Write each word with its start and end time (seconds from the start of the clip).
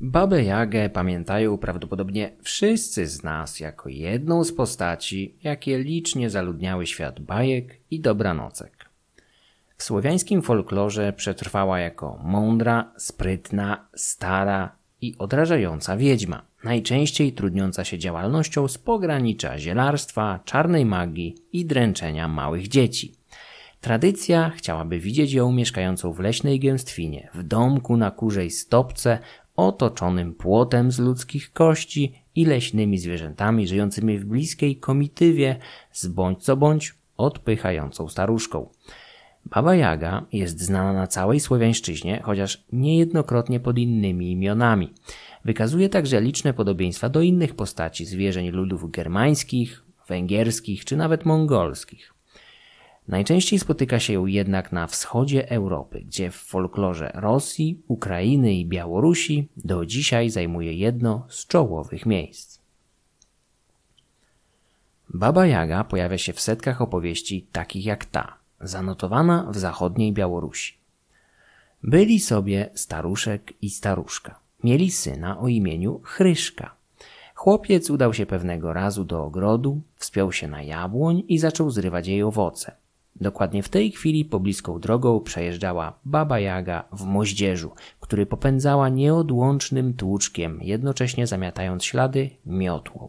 Babę 0.00 0.44
Jagę 0.44 0.90
pamiętają 0.90 1.58
prawdopodobnie 1.58 2.32
wszyscy 2.42 3.06
z 3.06 3.22
nas 3.22 3.60
jako 3.60 3.88
jedną 3.88 4.44
z 4.44 4.52
postaci, 4.52 5.34
jakie 5.42 5.78
licznie 5.78 6.30
zaludniały 6.30 6.86
świat 6.86 7.20
bajek 7.20 7.80
i 7.90 8.00
dobranocek. 8.00 8.90
W 9.76 9.82
słowiańskim 9.82 10.42
folklorze 10.42 11.12
przetrwała 11.12 11.78
jako 11.78 12.18
mądra, 12.24 12.92
sprytna, 12.96 13.88
stara 13.94 14.76
i 15.00 15.14
odrażająca 15.18 15.96
wiedźma, 15.96 16.42
najczęściej 16.64 17.32
trudniąca 17.32 17.84
się 17.84 17.98
działalnością 17.98 18.68
z 18.68 18.78
pogranicza 18.78 19.58
zielarstwa, 19.58 20.40
czarnej 20.44 20.86
magii 20.86 21.34
i 21.52 21.64
dręczenia 21.66 22.28
małych 22.28 22.68
dzieci. 22.68 23.14
Tradycja 23.80 24.50
chciałaby 24.50 24.98
widzieć 24.98 25.32
ją 25.32 25.52
mieszkającą 25.52 26.12
w 26.12 26.20
leśnej 26.20 26.60
gęstwinie, 26.60 27.28
w 27.34 27.42
domku 27.42 27.96
na 27.96 28.10
kurzej 28.10 28.50
stopce, 28.50 29.18
otoczonym 29.56 30.34
płotem 30.34 30.92
z 30.92 30.98
ludzkich 30.98 31.52
kości 31.52 32.12
i 32.34 32.44
leśnymi 32.44 32.98
zwierzętami 32.98 33.68
żyjącymi 33.68 34.18
w 34.18 34.24
bliskiej 34.24 34.76
komitywie 34.76 35.56
z 35.92 36.06
bądź 36.06 36.42
co 36.42 36.56
bądź 36.56 36.94
odpychającą 37.16 38.08
staruszką. 38.08 38.68
Baba 39.44 39.74
Jaga 39.74 40.26
jest 40.32 40.60
znana 40.60 40.92
na 40.92 41.06
całej 41.06 41.40
Słowiańszczyźnie, 41.40 42.20
chociaż 42.24 42.64
niejednokrotnie 42.72 43.60
pod 43.60 43.78
innymi 43.78 44.32
imionami. 44.32 44.94
Wykazuje 45.44 45.88
także 45.88 46.20
liczne 46.20 46.54
podobieństwa 46.54 47.08
do 47.08 47.20
innych 47.20 47.54
postaci 47.54 48.06
zwierzeń 48.06 48.50
ludów 48.50 48.90
germańskich, 48.90 49.84
węgierskich 50.08 50.84
czy 50.84 50.96
nawet 50.96 51.24
mongolskich. 51.24 52.15
Najczęściej 53.08 53.58
spotyka 53.58 54.00
się 54.00 54.12
ją 54.12 54.26
jednak 54.26 54.72
na 54.72 54.86
wschodzie 54.86 55.50
Europy, 55.50 56.00
gdzie 56.00 56.30
w 56.30 56.34
folklorze 56.34 57.10
Rosji, 57.14 57.82
Ukrainy 57.88 58.54
i 58.54 58.66
Białorusi 58.66 59.48
do 59.56 59.86
dzisiaj 59.86 60.30
zajmuje 60.30 60.72
jedno 60.72 61.26
z 61.28 61.46
czołowych 61.46 62.06
miejsc. 62.06 62.60
Baba 65.14 65.46
Jaga 65.46 65.84
pojawia 65.84 66.18
się 66.18 66.32
w 66.32 66.40
setkach 66.40 66.82
opowieści 66.82 67.46
takich 67.52 67.84
jak 67.84 68.04
ta, 68.04 68.36
zanotowana 68.60 69.46
w 69.50 69.58
zachodniej 69.58 70.12
Białorusi. 70.12 70.74
Byli 71.82 72.20
sobie 72.20 72.70
staruszek 72.74 73.52
i 73.62 73.70
staruszka. 73.70 74.38
Mieli 74.64 74.90
syna 74.90 75.38
o 75.38 75.48
imieniu 75.48 76.00
Chryszka. 76.04 76.74
Chłopiec 77.34 77.90
udał 77.90 78.14
się 78.14 78.26
pewnego 78.26 78.72
razu 78.72 79.04
do 79.04 79.24
ogrodu, 79.24 79.80
wspiął 79.96 80.32
się 80.32 80.48
na 80.48 80.62
jabłoń 80.62 81.22
i 81.28 81.38
zaczął 81.38 81.70
zrywać 81.70 82.06
jej 82.06 82.22
owoce. 82.22 82.76
Dokładnie 83.20 83.62
w 83.62 83.68
tej 83.68 83.90
chwili 83.90 84.24
pobliską 84.24 84.80
drogą 84.80 85.20
przejeżdżała 85.20 85.98
Baba 86.04 86.40
Jaga 86.40 86.84
w 86.92 87.04
moździerzu, 87.04 87.70
który 88.00 88.26
popędzała 88.26 88.88
nieodłącznym 88.88 89.94
tłuczkiem, 89.94 90.58
jednocześnie 90.62 91.26
zamiatając 91.26 91.84
ślady 91.84 92.30
miotłą. 92.46 93.08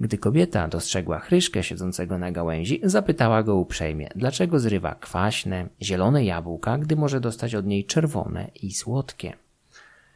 Gdy 0.00 0.18
kobieta 0.18 0.68
dostrzegła 0.68 1.18
chryszkę 1.18 1.62
siedzącego 1.62 2.18
na 2.18 2.32
gałęzi, 2.32 2.80
zapytała 2.82 3.42
go 3.42 3.56
uprzejmie, 3.56 4.08
dlaczego 4.16 4.60
zrywa 4.60 4.94
kwaśne, 4.94 5.68
zielone 5.82 6.24
jabłka, 6.24 6.78
gdy 6.78 6.96
może 6.96 7.20
dostać 7.20 7.54
od 7.54 7.66
niej 7.66 7.84
czerwone 7.84 8.50
i 8.62 8.72
słodkie. 8.72 9.32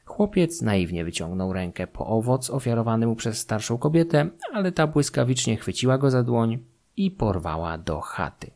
Chłopiec 0.05 0.63
naiwnie 0.63 1.05
wyciągnął 1.05 1.53
rękę 1.53 1.87
po 1.87 2.07
owoc 2.07 2.51
ofiarowany 2.51 3.07
mu 3.07 3.17
przez 3.17 3.39
starszą 3.39 3.79
kobietę, 3.79 4.29
ale 4.53 4.73
ta 4.73 4.87
błyskawicznie 4.87 5.57
chwyciła 5.57 5.99
go 5.99 6.11
za 6.11 6.23
dłoń 6.23 6.59
i 6.97 7.11
porwała 7.11 7.79
do 7.79 8.01
chaty. 8.01 8.56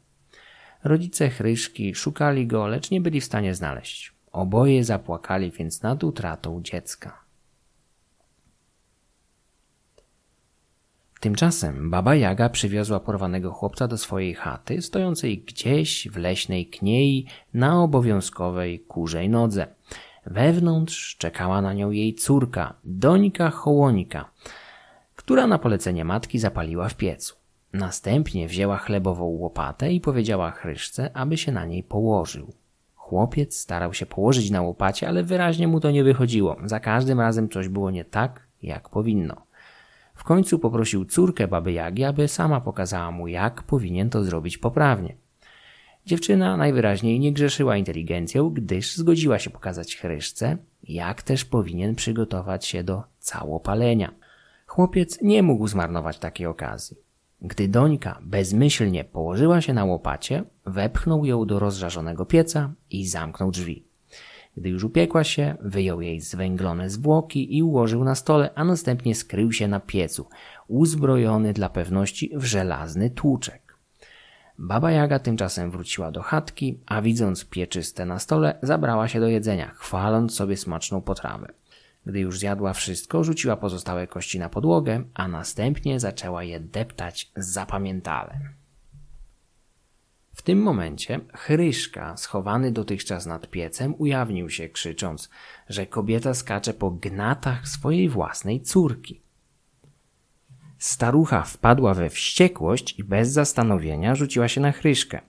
Rodzice 0.85 1.29
Chryszki 1.29 1.95
szukali 1.95 2.47
go, 2.47 2.67
lecz 2.67 2.91
nie 2.91 3.01
byli 3.01 3.21
w 3.21 3.25
stanie 3.25 3.55
znaleźć. 3.55 4.13
Oboje 4.33 4.85
zapłakali 4.85 5.51
więc 5.51 5.83
nad 5.83 6.05
utratą 6.05 6.63
dziecka. 6.63 7.25
Tymczasem 11.21 11.91
baba 11.91 12.15
Jaga 12.15 12.49
przywiozła 12.49 13.01
porwanego 13.01 13.53
chłopca 13.53 13.89
do 13.89 13.99
swojej 13.99 14.35
chaty, 14.35 14.83
stojącej 14.83 15.39
gdzieś 15.39 16.09
w 16.09 16.17
leśnej 16.17 16.67
kniei 16.67 17.27
na 17.55 17.83
obowiązkowej 17.83 18.81
kurzej 18.81 19.29
nodze. 19.29 19.67
Wewnątrz 20.27 21.17
czekała 21.17 21.63
na 21.63 21.73
nią 21.73 21.91
jej 21.91 22.15
córka, 22.15 22.75
Donika 22.85 23.51
Hołonika, 23.51 24.31
która 25.17 25.47
na 25.47 25.59
polecenie 25.59 26.05
matki 26.05 26.39
zapaliła 26.39 26.89
w 26.89 26.95
piecu. 26.95 27.40
Następnie 27.73 28.49
wzięła 28.49 28.79
chlebową 28.79 29.25
łopatę 29.25 29.93
i 29.93 30.01
powiedziała 30.01 30.51
Chryszce, 30.51 31.11
aby 31.17 31.37
się 31.37 31.53
na 31.53 31.65
niej 31.65 31.83
położył. 31.83 32.53
Chłopiec 32.95 33.57
starał 33.57 33.95
się 33.95 34.07
położyć 34.07 34.51
na 34.51 34.63
łopacie, 34.63 35.09
ale 35.09 35.23
wyraźnie 35.23 35.69
mu 35.69 35.81
to 35.81 35.91
nie 35.91 36.05
wychodziło. 36.05 36.57
Za 36.65 36.81
każdym 36.81 37.21
razem 37.21 37.49
coś 37.49 37.69
było 37.69 37.91
nie 37.91 38.05
tak, 38.05 38.47
jak 38.63 38.89
powinno. 38.89 39.37
W 40.15 40.25
końcu 40.25 40.59
poprosił 40.59 41.05
córkę 41.05 41.49
baby 41.49 41.73
Jagi, 41.73 42.05
aby 42.05 42.29
sama 42.29 42.61
pokazała 42.61 43.11
mu, 43.11 43.29
jak 43.29 43.63
powinien 43.63 44.11
to 44.11 44.25
zrobić 44.25 44.59
poprawnie. 44.59 45.17
Dziewczyna 46.07 46.57
najwyraźniej 46.57 47.21
nie 47.21 47.33
grzeszyła 47.33 47.77
inteligencją, 47.77 48.51
gdyż 48.51 48.97
zgodziła 48.97 49.39
się 49.39 49.51
pokazać 49.51 49.97
Chryszce, 49.97 50.57
jak 50.83 51.23
też 51.23 51.45
powinien 51.45 51.95
przygotować 51.95 52.67
się 52.67 52.85
do 52.85 53.03
całopalenia. 53.19 54.15
Chłopiec 54.67 55.19
nie 55.23 55.43
mógł 55.43 55.69
zmarnować 55.69 56.19
takiej 56.19 56.47
okazji. 56.47 57.10
Gdy 57.43 57.69
Dońka 57.69 58.19
bezmyślnie 58.23 59.05
położyła 59.05 59.61
się 59.61 59.75
na 59.75 59.85
łopacie, 59.85 60.45
wepchnął 60.67 61.25
ją 61.25 61.47
do 61.47 61.59
rozżarzonego 61.59 62.27
pieca 62.27 62.73
i 62.91 63.07
zamknął 63.07 63.51
drzwi. 63.51 63.85
Gdy 64.57 64.69
już 64.69 64.85
upiekła 64.85 65.25
się, 65.25 65.57
wyjął 65.61 66.01
jej 66.01 66.21
zwęglone 66.21 66.91
zwłoki 66.91 67.57
i 67.57 67.63
ułożył 67.63 68.05
na 68.05 68.15
stole, 68.15 68.51
a 68.55 68.65
następnie 68.65 69.15
skrył 69.15 69.53
się 69.53 69.69
na 69.69 69.81
piecu, 69.81 70.29
uzbrojony 70.69 71.53
dla 71.53 71.69
pewności 71.69 72.31
w 72.35 72.45
żelazny 72.45 73.11
tłuczek. 73.11 73.77
Baba 74.59 74.91
Jaga 74.91 75.19
tymczasem 75.19 75.71
wróciła 75.71 76.11
do 76.11 76.23
chatki, 76.23 76.79
a 76.87 77.03
widząc 77.03 77.45
pieczyste 77.45 78.07
na 78.07 78.19
stole, 78.19 78.59
zabrała 78.63 79.09
się 79.09 79.21
do 79.21 79.29
jedzenia, 79.29 79.71
chwaląc 79.75 80.35
sobie 80.35 80.57
smaczną 80.57 81.01
potrawę. 81.01 81.53
Gdy 82.07 82.21
już 82.21 82.39
zjadła 82.39 82.73
wszystko, 82.73 83.25
rzuciła 83.25 83.57
pozostałe 83.57 84.07
kości 84.07 84.39
na 84.39 84.49
podłogę, 84.49 85.05
a 85.15 85.29
następnie 85.29 86.01
zaczęła 86.01 86.45
je 86.45 86.61
deptać 86.61 87.31
zapamiętale. 87.37 88.41
W 90.35 90.43
tym 90.43 90.63
momencie 90.63 91.21
Chryszka, 91.35 92.17
schowany 92.17 92.73
dotychczas 92.73 93.27
nad 93.27 93.51
piecem, 93.51 93.95
ujawnił 93.99 94.51
się, 94.51 94.69
krzycząc, 94.69 95.31
że 95.69 95.87
kobieta 95.87 96.35
skacze 96.35 96.75
po 96.75 96.91
gnatach 96.91 97.69
swojej 97.69 98.09
własnej 98.09 98.61
córki. 98.61 99.21
Starucha 100.79 101.43
wpadła 101.43 101.95
we 101.95 102.11
wściekłość 102.11 102.99
i 102.99 103.05
bez 103.05 103.29
zastanowienia 103.29 104.15
rzuciła 104.15 104.49
się 104.49 104.61
na 104.61 104.73
Chryszkę. 104.73 105.21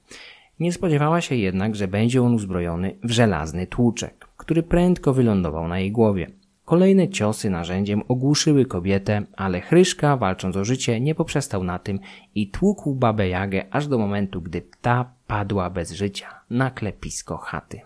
Nie 0.60 0.74
spodziewała 0.74 1.22
się 1.22 1.36
jednak, 1.36 1.76
że 1.76 1.88
będzie 1.88 2.24
on 2.24 2.34
uzbrojony 2.34 2.96
w 3.04 3.12
żelazny 3.12 3.68
tłuczek, 3.68 4.28
który 4.38 4.64
prędko 4.64 5.14
wylądował 5.14 5.68
na 5.68 5.80
jej 5.80 5.92
głowie. 5.92 6.32
Kolejne 6.72 7.10
ciosy 7.10 7.50
narzędziem 7.50 8.04
ogłuszyły 8.08 8.66
kobietę, 8.66 9.22
ale 9.36 9.62
Chryszka, 9.62 10.18
walcząc 10.18 10.58
o 10.58 10.66
życie, 10.66 11.00
nie 11.00 11.16
poprzestał 11.16 11.64
na 11.64 11.80
tym 11.80 12.00
i 12.36 12.52
tłukł 12.52 12.96
babę 12.96 13.28
Jagę 13.28 13.66
aż 13.72 13.88
do 13.88 13.98
momentu, 13.98 14.42
gdy 14.42 14.62
ta 14.82 15.14
padła 15.28 15.70
bez 15.70 15.92
życia 15.92 16.28
na 16.50 16.72
klepisko 16.72 17.38
chaty. 17.38 17.82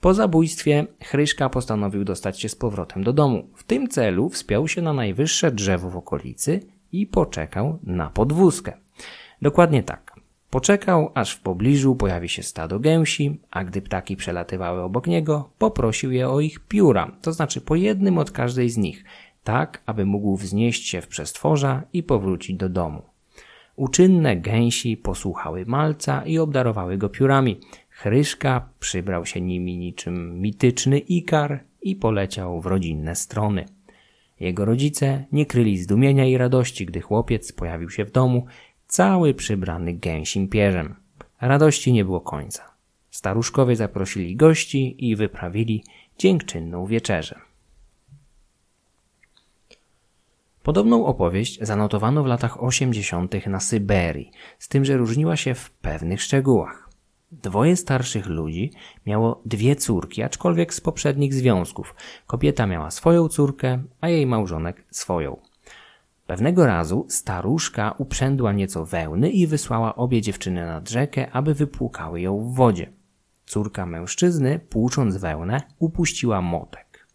Po 0.00 0.14
zabójstwie 0.14 0.86
Chryszka 1.02 1.48
postanowił 1.48 2.04
dostać 2.04 2.40
się 2.40 2.48
z 2.48 2.56
powrotem 2.56 3.04
do 3.04 3.12
domu. 3.12 3.48
W 3.54 3.64
tym 3.64 3.88
celu 3.88 4.28
wspiął 4.28 4.68
się 4.68 4.82
na 4.82 4.92
najwyższe 4.92 5.50
drzewo 5.50 5.90
w 5.90 5.96
okolicy 5.96 6.60
i 6.92 7.06
poczekał 7.06 7.78
na 7.82 8.10
podwózkę. 8.10 8.72
Dokładnie 9.42 9.82
tak. 9.82 10.11
Poczekał, 10.52 11.10
aż 11.14 11.34
w 11.34 11.40
pobliżu 11.40 11.96
pojawi 11.96 12.28
się 12.28 12.42
stado 12.42 12.80
gęsi, 12.80 13.40
a 13.50 13.64
gdy 13.64 13.82
ptaki 13.82 14.16
przelatywały 14.16 14.80
obok 14.82 15.06
niego, 15.06 15.50
poprosił 15.58 16.12
je 16.12 16.28
o 16.28 16.40
ich 16.40 16.60
pióra, 16.60 17.16
to 17.22 17.32
znaczy 17.32 17.60
po 17.60 17.76
jednym 17.76 18.18
od 18.18 18.30
każdej 18.30 18.70
z 18.70 18.76
nich, 18.76 19.04
tak 19.44 19.82
aby 19.86 20.04
mógł 20.04 20.36
wznieść 20.36 20.88
się 20.88 21.00
w 21.00 21.08
przestworza 21.08 21.82
i 21.92 22.02
powrócić 22.02 22.56
do 22.56 22.68
domu. 22.68 23.02
Uczynne 23.76 24.36
gęsi 24.36 24.96
posłuchały 24.96 25.66
malca 25.66 26.24
i 26.26 26.38
obdarowały 26.38 26.98
go 26.98 27.08
piórami. 27.08 27.60
Chryszka 27.88 28.68
przybrał 28.78 29.26
się 29.26 29.40
nimi 29.40 29.78
niczym 29.78 30.40
mityczny 30.40 30.98
ikar 30.98 31.64
i 31.82 31.96
poleciał 31.96 32.60
w 32.60 32.66
rodzinne 32.66 33.16
strony. 33.16 33.64
Jego 34.40 34.64
rodzice 34.64 35.24
nie 35.32 35.46
kryli 35.46 35.78
zdumienia 35.78 36.24
i 36.24 36.36
radości, 36.36 36.86
gdy 36.86 37.00
chłopiec 37.00 37.52
pojawił 37.52 37.90
się 37.90 38.04
w 38.04 38.10
domu 38.10 38.46
cały 38.86 39.34
przybrany 39.34 39.94
gęsim 39.94 40.48
pierzem. 40.48 40.94
Radości 41.40 41.92
nie 41.92 42.04
było 42.04 42.20
końca. 42.20 42.72
Staruszkowie 43.10 43.76
zaprosili 43.76 44.36
gości 44.36 45.08
i 45.08 45.16
wyprawili 45.16 45.84
dziękczynną 46.18 46.86
wieczerzę. 46.86 47.40
Podobną 50.62 51.06
opowieść 51.06 51.58
zanotowano 51.62 52.22
w 52.22 52.26
latach 52.26 52.62
80. 52.62 53.46
na 53.46 53.60
Syberii, 53.60 54.30
z 54.58 54.68
tym, 54.68 54.84
że 54.84 54.96
różniła 54.96 55.36
się 55.36 55.54
w 55.54 55.70
pewnych 55.70 56.22
szczegółach. 56.22 56.88
Dwoje 57.32 57.76
starszych 57.76 58.26
ludzi 58.26 58.70
miało 59.06 59.42
dwie 59.44 59.76
córki, 59.76 60.22
aczkolwiek 60.22 60.74
z 60.74 60.80
poprzednich 60.80 61.34
związków. 61.34 61.94
Kobieta 62.26 62.66
miała 62.66 62.90
swoją 62.90 63.28
córkę, 63.28 63.82
a 64.00 64.08
jej 64.08 64.26
małżonek 64.26 64.84
swoją. 64.90 65.51
Pewnego 66.26 66.66
razu 66.66 67.06
staruszka 67.08 67.94
uprzędła 67.98 68.52
nieco 68.52 68.84
wełny 68.84 69.30
i 69.30 69.46
wysłała 69.46 69.96
obie 69.96 70.20
dziewczyny 70.20 70.66
nad 70.66 70.90
rzekę, 70.90 71.30
aby 71.30 71.54
wypłukały 71.54 72.20
ją 72.20 72.38
w 72.38 72.54
wodzie. 72.54 72.92
Córka 73.46 73.86
mężczyzny, 73.86 74.58
płucząc 74.58 75.16
wełnę, 75.16 75.60
upuściła 75.78 76.40
motek. 76.40 77.06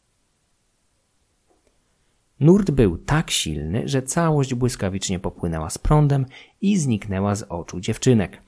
Nurt 2.39 2.71
był 2.71 2.98
tak 2.98 3.31
silny, 3.31 3.88
że 3.88 4.01
całość 4.01 4.54
błyskawicznie 4.54 5.19
popłynęła 5.19 5.69
z 5.69 5.77
prądem 5.77 6.25
i 6.62 6.77
zniknęła 6.77 7.36
z 7.36 7.44
oczu 7.44 7.80
dziewczynek. 7.80 8.42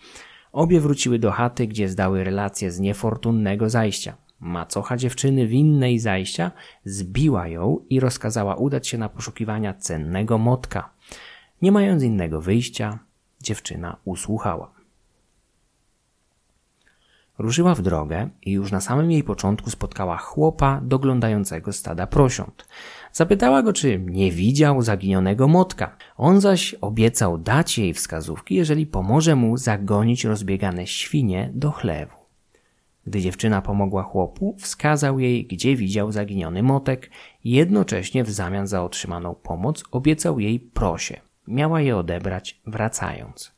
Obie 0.51 0.81
wróciły 0.81 1.19
do 1.19 1.31
chaty, 1.31 1.67
gdzie 1.67 1.89
zdały 1.89 2.23
relację 2.23 2.71
z 2.71 2.79
niefortunnego 2.79 3.69
zajścia. 3.69 4.17
Macocha 4.39 4.97
dziewczyny 4.97 5.47
winnej 5.47 5.99
zajścia 5.99 6.51
zbiła 6.85 7.47
ją 7.47 7.85
i 7.89 7.99
rozkazała 7.99 8.55
udać 8.55 8.87
się 8.87 8.97
na 8.97 9.09
poszukiwania 9.09 9.73
cennego 9.73 10.37
motka. 10.37 10.89
Nie 11.61 11.71
mając 11.71 12.03
innego 12.03 12.41
wyjścia, 12.41 12.99
dziewczyna 13.41 13.97
usłuchała. 14.05 14.79
Ruszyła 17.37 17.75
w 17.75 17.81
drogę 17.81 18.29
i 18.41 18.51
już 18.51 18.71
na 18.71 18.81
samym 18.81 19.11
jej 19.11 19.23
początku 19.23 19.69
spotkała 19.69 20.17
chłopa 20.17 20.81
doglądającego 20.83 21.73
stada 21.73 22.07
prosiąt. 22.07 22.67
Zapytała 23.11 23.61
go, 23.63 23.73
czy 23.73 23.99
nie 23.99 24.31
widział 24.31 24.81
zaginionego 24.81 25.47
motka. 25.47 25.95
On 26.17 26.41
zaś 26.41 26.73
obiecał 26.81 27.37
dać 27.37 27.77
jej 27.77 27.93
wskazówki, 27.93 28.55
jeżeli 28.55 28.85
pomoże 28.85 29.35
mu 29.35 29.57
zagonić 29.57 30.25
rozbiegane 30.25 30.87
świnie 30.87 31.49
do 31.53 31.71
chlewu. 31.71 32.18
Gdy 33.09 33.21
dziewczyna 33.21 33.61
pomogła 33.61 34.03
chłopu, 34.03 34.55
wskazał 34.59 35.19
jej, 35.19 35.45
gdzie 35.45 35.75
widział 35.75 36.11
zaginiony 36.11 36.63
motek 36.63 37.09
jednocześnie 37.43 38.23
w 38.23 38.31
zamian 38.31 38.67
za 38.67 38.83
otrzymaną 38.83 39.35
pomoc 39.35 39.83
obiecał 39.91 40.39
jej 40.39 40.59
prosie. 40.59 41.21
Miała 41.47 41.81
je 41.81 41.97
odebrać 41.97 42.61
wracając. 42.67 43.55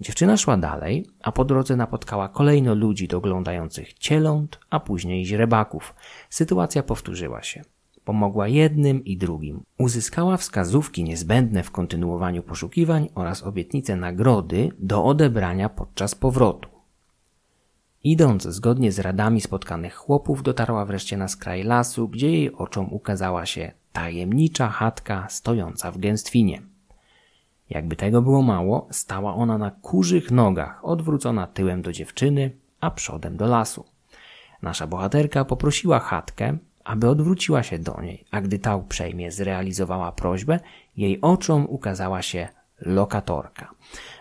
Dziewczyna 0.00 0.36
szła 0.36 0.56
dalej, 0.56 1.06
a 1.22 1.32
po 1.32 1.44
drodze 1.44 1.76
napotkała 1.76 2.28
kolejno 2.28 2.74
ludzi 2.74 3.08
doglądających 3.08 3.92
cieląt, 3.92 4.60
a 4.70 4.80
później 4.80 5.26
źrebaków. 5.26 5.94
Sytuacja 6.30 6.82
powtórzyła 6.82 7.42
się. 7.42 7.62
Pomogła 8.04 8.48
jednym 8.48 9.04
i 9.04 9.16
drugim. 9.16 9.62
Uzyskała 9.78 10.36
wskazówki 10.36 11.04
niezbędne 11.04 11.62
w 11.62 11.70
kontynuowaniu 11.70 12.42
poszukiwań 12.42 13.08
oraz 13.14 13.42
obietnicę 13.42 13.96
nagrody 13.96 14.68
do 14.78 15.04
odebrania 15.04 15.68
podczas 15.68 16.14
powrotu. 16.14 16.73
Idąc 18.04 18.42
zgodnie 18.42 18.92
z 18.92 18.98
radami 18.98 19.40
spotkanych 19.40 19.94
chłopów, 19.94 20.42
dotarła 20.42 20.84
wreszcie 20.84 21.16
na 21.16 21.28
skraj 21.28 21.62
lasu, 21.62 22.08
gdzie 22.08 22.32
jej 22.32 22.52
oczom 22.52 22.92
ukazała 22.92 23.46
się 23.46 23.72
tajemnicza 23.92 24.68
chatka 24.68 25.26
stojąca 25.30 25.90
w 25.90 25.98
gęstwinie. 25.98 26.62
Jakby 27.70 27.96
tego 27.96 28.22
było 28.22 28.42
mało, 28.42 28.88
stała 28.90 29.34
ona 29.34 29.58
na 29.58 29.70
kurzych 29.70 30.30
nogach, 30.30 30.84
odwrócona 30.84 31.46
tyłem 31.46 31.82
do 31.82 31.92
dziewczyny, 31.92 32.50
a 32.80 32.90
przodem 32.90 33.36
do 33.36 33.46
lasu. 33.46 33.84
Nasza 34.62 34.86
bohaterka 34.86 35.44
poprosiła 35.44 35.98
chatkę, 35.98 36.58
aby 36.84 37.08
odwróciła 37.08 37.62
się 37.62 37.78
do 37.78 38.00
niej, 38.00 38.24
a 38.30 38.40
gdy 38.40 38.58
ta 38.58 38.76
uprzejmie 38.76 39.32
zrealizowała 39.32 40.12
prośbę, 40.12 40.60
jej 40.96 41.20
oczom 41.20 41.66
ukazała 41.68 42.22
się 42.22 42.48
lokatorka. 42.80 43.70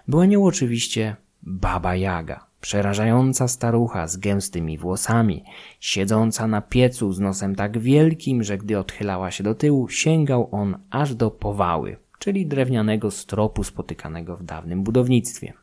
Była 0.07 0.25
nią 0.25 0.45
oczywiście 0.45 1.15
Baba 1.41 1.95
Jaga, 1.95 2.52
przerażająca 2.63 3.48
starucha 3.48 4.07
z 4.07 4.18
gęstymi 4.18 4.77
włosami, 4.77 5.44
siedząca 5.80 6.48
na 6.48 6.62
piecu 6.62 7.13
z 7.13 7.19
nosem 7.19 7.56
tak 7.56 7.80
wielkim, 7.80 8.44
że 8.44 8.57
gdy 8.57 8.80
odchylała 8.80 9.31
się 9.31 9.44
do 9.44 9.56
tyłu, 9.56 9.89
sięgał 9.89 10.50
on 10.51 10.77
aż 10.89 11.15
do 11.15 11.31
powały, 11.31 11.98
czyli 12.19 12.45
drewnianego 12.45 13.12
stropu 13.12 13.63
spotykanego 13.63 14.38
w 14.38 14.44
dawnym 14.44 14.83
budownictwie. 14.83 15.54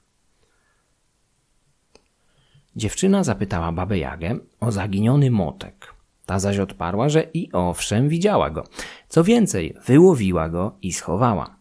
Dziewczyna 2.76 3.24
zapytała 3.24 3.72
babę 3.72 3.98
Jagę 3.98 4.38
o 4.60 4.72
zaginiony 4.72 5.30
motek. 5.30 5.94
Ta 6.26 6.38
zaś 6.38 6.58
odparła, 6.58 7.08
że 7.08 7.22
i 7.34 7.52
owszem 7.52 8.08
widziała 8.08 8.50
go. 8.50 8.64
Co 9.08 9.24
więcej, 9.24 9.76
wyłowiła 9.86 10.48
go 10.48 10.76
i 10.82 10.92
schowała. 10.92 11.56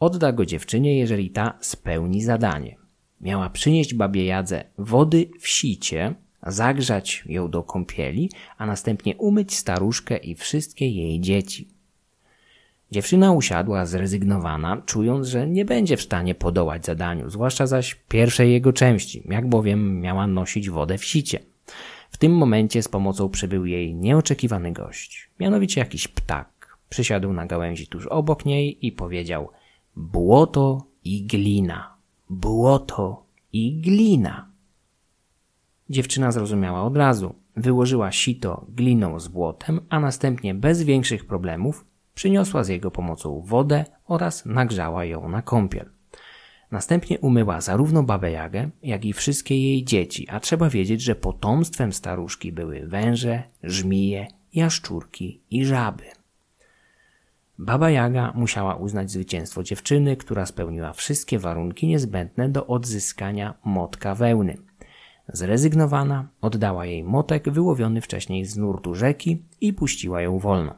Odda 0.00 0.32
go 0.32 0.46
dziewczynie, 0.46 0.98
jeżeli 0.98 1.30
ta 1.30 1.58
spełni 1.60 2.22
zadanie. 2.22 2.79
Miała 3.20 3.50
przynieść 3.50 3.94
babie 3.94 4.24
Jadze 4.24 4.64
wody 4.78 5.30
w 5.40 5.48
sicie, 5.48 6.14
zagrzać 6.46 7.24
ją 7.26 7.50
do 7.50 7.62
kąpieli, 7.62 8.30
a 8.58 8.66
następnie 8.66 9.16
umyć 9.16 9.54
staruszkę 9.54 10.16
i 10.16 10.34
wszystkie 10.34 10.88
jej 10.88 11.20
dzieci. 11.20 11.68
Dziewczyna 12.90 13.32
usiadła 13.32 13.86
zrezygnowana, 13.86 14.82
czując, 14.86 15.26
że 15.26 15.46
nie 15.46 15.64
będzie 15.64 15.96
w 15.96 16.02
stanie 16.02 16.34
podołać 16.34 16.86
zadaniu, 16.86 17.30
zwłaszcza 17.30 17.66
zaś 17.66 17.94
pierwszej 17.94 18.52
jego 18.52 18.72
części, 18.72 19.22
jak 19.28 19.48
bowiem 19.48 20.00
miała 20.00 20.26
nosić 20.26 20.70
wodę 20.70 20.98
w 20.98 21.04
sicie. 21.04 21.38
W 22.10 22.16
tym 22.16 22.32
momencie 22.32 22.82
z 22.82 22.88
pomocą 22.88 23.28
przybył 23.28 23.66
jej 23.66 23.94
nieoczekiwany 23.94 24.72
gość, 24.72 25.30
mianowicie 25.40 25.80
jakiś 25.80 26.08
ptak. 26.08 26.78
Przysiadł 26.88 27.32
na 27.32 27.46
gałęzi 27.46 27.86
tuż 27.86 28.06
obok 28.06 28.44
niej 28.44 28.86
i 28.86 28.92
powiedział 28.92 29.48
błoto 29.96 30.86
i 31.04 31.26
glina, 31.26 31.99
błoto 32.30 33.26
i 33.52 33.80
glina. 33.80 34.50
Dziewczyna 35.90 36.32
zrozumiała 36.32 36.82
od 36.82 36.96
razu. 36.96 37.34
Wyłożyła 37.56 38.12
sito 38.12 38.66
gliną 38.68 39.20
z 39.20 39.28
błotem, 39.28 39.80
a 39.88 40.00
następnie 40.00 40.54
bez 40.54 40.82
większych 40.82 41.26
problemów 41.26 41.84
Przyniosła 42.14 42.64
z 42.64 42.68
jego 42.68 42.90
pomocą 42.90 43.40
wodę 43.40 43.84
oraz 44.06 44.46
nagrzała 44.46 45.04
ją 45.04 45.28
na 45.28 45.42
kąpiel. 45.42 45.90
Następnie 46.70 47.18
umyła 47.18 47.60
zarówno 47.60 48.02
babę 48.02 48.30
Jagę, 48.30 48.70
jak 48.82 49.04
i 49.04 49.12
wszystkie 49.12 49.58
jej 49.58 49.84
dzieci, 49.84 50.28
a 50.28 50.40
trzeba 50.40 50.70
wiedzieć, 50.70 51.02
że 51.02 51.14
potomstwem 51.14 51.92
staruszki 51.92 52.52
były 52.52 52.86
węże, 52.86 53.42
żmije, 53.62 54.26
jaszczurki 54.54 55.40
i 55.50 55.64
żaby. 55.64 56.04
Baba 57.62 57.90
Jaga 57.90 58.32
musiała 58.34 58.74
uznać 58.74 59.10
zwycięstwo 59.10 59.62
dziewczyny, 59.62 60.16
która 60.16 60.46
spełniła 60.46 60.92
wszystkie 60.92 61.38
warunki 61.38 61.86
niezbędne 61.86 62.48
do 62.48 62.66
odzyskania 62.66 63.54
motka 63.64 64.14
wełny. 64.14 64.56
Zrezygnowana, 65.28 66.28
oddała 66.40 66.86
jej 66.86 67.04
motek 67.04 67.50
wyłowiony 67.50 68.00
wcześniej 68.00 68.44
z 68.44 68.56
nurtu 68.56 68.94
rzeki 68.94 69.44
i 69.60 69.72
puściła 69.72 70.22
ją 70.22 70.38
wolno. 70.38 70.74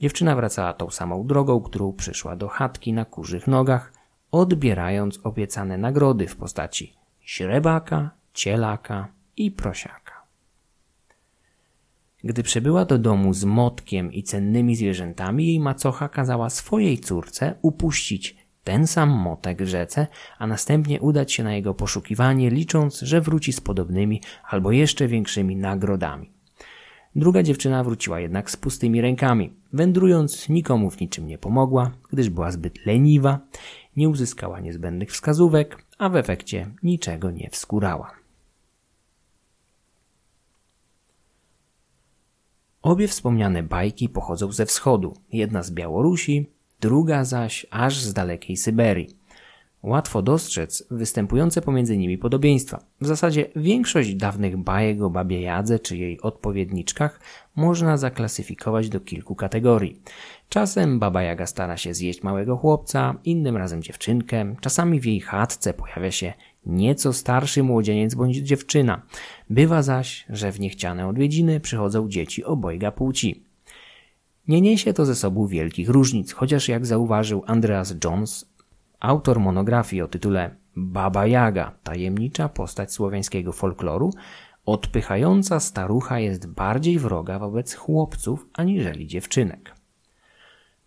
Dziewczyna 0.00 0.36
wracała 0.36 0.72
tą 0.72 0.90
samą 0.90 1.26
drogą, 1.26 1.60
którą 1.60 1.92
przyszła 1.92 2.36
do 2.36 2.48
chatki 2.48 2.92
na 2.92 3.04
kurzych 3.04 3.46
nogach, 3.46 3.92
odbierając 4.30 5.20
obiecane 5.22 5.78
nagrody 5.78 6.28
w 6.28 6.36
postaci 6.36 6.94
źrebaka, 7.26 8.10
cielaka 8.34 9.08
i 9.36 9.50
prosiaka. 9.50 10.03
Gdy 12.24 12.42
przybyła 12.42 12.84
do 12.84 12.98
domu 12.98 13.34
z 13.34 13.44
motkiem 13.44 14.12
i 14.12 14.22
cennymi 14.22 14.76
zwierzętami, 14.76 15.46
jej 15.46 15.60
macocha 15.60 16.08
kazała 16.08 16.50
swojej 16.50 16.98
córce 16.98 17.54
upuścić 17.62 18.36
ten 18.64 18.86
sam 18.86 19.10
motek 19.10 19.60
rzece, 19.60 20.06
a 20.38 20.46
następnie 20.46 21.00
udać 21.00 21.32
się 21.32 21.44
na 21.44 21.54
jego 21.54 21.74
poszukiwanie, 21.74 22.50
licząc, 22.50 23.00
że 23.00 23.20
wróci 23.20 23.52
z 23.52 23.60
podobnymi 23.60 24.20
albo 24.48 24.72
jeszcze 24.72 25.08
większymi 25.08 25.56
nagrodami. 25.56 26.30
Druga 27.16 27.42
dziewczyna 27.42 27.84
wróciła 27.84 28.20
jednak 28.20 28.50
z 28.50 28.56
pustymi 28.56 29.00
rękami. 29.00 29.52
Wędrując, 29.72 30.48
nikomu 30.48 30.90
w 30.90 31.00
niczym 31.00 31.26
nie 31.26 31.38
pomogła, 31.38 31.90
gdyż 32.12 32.30
była 32.30 32.50
zbyt 32.50 32.86
leniwa, 32.86 33.40
nie 33.96 34.08
uzyskała 34.08 34.60
niezbędnych 34.60 35.10
wskazówek, 35.10 35.84
a 35.98 36.08
w 36.08 36.16
efekcie 36.16 36.70
niczego 36.82 37.30
nie 37.30 37.50
wskurała. 37.50 38.23
Obie 42.84 43.08
wspomniane 43.08 43.62
bajki 43.62 44.08
pochodzą 44.08 44.52
ze 44.52 44.66
wschodu, 44.66 45.14
jedna 45.32 45.62
z 45.62 45.70
Białorusi, 45.70 46.50
druga 46.80 47.24
zaś 47.24 47.66
aż 47.70 48.00
z 48.00 48.12
dalekiej 48.12 48.56
Syberii. 48.56 49.08
Łatwo 49.82 50.22
dostrzec 50.22 50.86
występujące 50.90 51.62
pomiędzy 51.62 51.96
nimi 51.96 52.18
podobieństwa. 52.18 52.84
W 53.00 53.06
zasadzie 53.06 53.46
większość 53.56 54.14
dawnych 54.14 54.56
bajek 54.56 55.02
o 55.02 55.10
babie 55.10 55.40
Jadze 55.40 55.78
czy 55.78 55.96
jej 55.96 56.20
odpowiedniczkach 56.20 57.20
można 57.56 57.96
zaklasyfikować 57.96 58.88
do 58.88 59.00
kilku 59.00 59.34
kategorii. 59.34 60.02
Czasem 60.48 60.98
baba 60.98 61.22
Jaga 61.22 61.46
stara 61.46 61.76
się 61.76 61.94
zjeść 61.94 62.22
małego 62.22 62.56
chłopca, 62.56 63.14
innym 63.24 63.56
razem 63.56 63.82
dziewczynkę, 63.82 64.54
czasami 64.60 65.00
w 65.00 65.06
jej 65.06 65.20
chatce 65.20 65.74
pojawia 65.74 66.10
się 66.10 66.32
nieco 66.66 67.12
starszy 67.12 67.62
młodzieniec 67.62 68.14
bądź 68.14 68.36
dziewczyna. 68.36 69.02
Bywa 69.50 69.82
zaś, 69.82 70.26
że 70.28 70.52
w 70.52 70.60
niechciane 70.60 71.08
odwiedziny 71.08 71.60
przychodzą 71.60 72.08
dzieci 72.08 72.44
obojga 72.44 72.92
płci. 72.92 73.44
Nie 74.48 74.60
niesie 74.60 74.92
to 74.92 75.04
ze 75.06 75.14
sobą 75.14 75.46
wielkich 75.46 75.88
różnic, 75.88 76.32
chociaż 76.32 76.68
jak 76.68 76.86
zauważył 76.86 77.42
Andreas 77.46 77.94
Jones, 78.04 78.54
autor 79.00 79.40
monografii 79.40 80.02
o 80.02 80.08
tytule 80.08 80.56
Baba 80.76 81.26
Jaga, 81.26 81.72
tajemnicza 81.82 82.48
postać 82.48 82.92
słowiańskiego 82.92 83.52
folkloru, 83.52 84.10
odpychająca 84.66 85.60
starucha 85.60 86.18
jest 86.18 86.46
bardziej 86.46 86.98
wroga 86.98 87.38
wobec 87.38 87.74
chłopców 87.74 88.46
aniżeli 88.52 89.06
dziewczynek. 89.06 89.74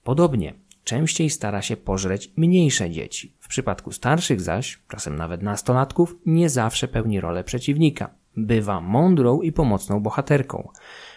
Podobnie 0.04 0.54
częściej 0.88 1.30
stara 1.30 1.62
się 1.62 1.78
pożreć 1.78 2.32
mniejsze 2.36 2.90
dzieci. 2.90 3.34
W 3.40 3.48
przypadku 3.48 3.92
starszych 3.92 4.42
zaś, 4.42 4.80
czasem 4.88 5.16
nawet 5.16 5.42
nastolatków, 5.42 6.16
nie 6.26 6.50
zawsze 6.50 6.88
pełni 6.88 7.22
rolę 7.22 7.44
przeciwnika. 7.44 8.10
Bywa 8.38 8.82
mądrą 8.82 9.42
i 9.42 9.52
pomocną 9.52 10.00
bohaterką, 10.00 10.70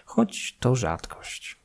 choć 0.05 0.57
to 0.61 0.75
rzadkość. 0.75 1.61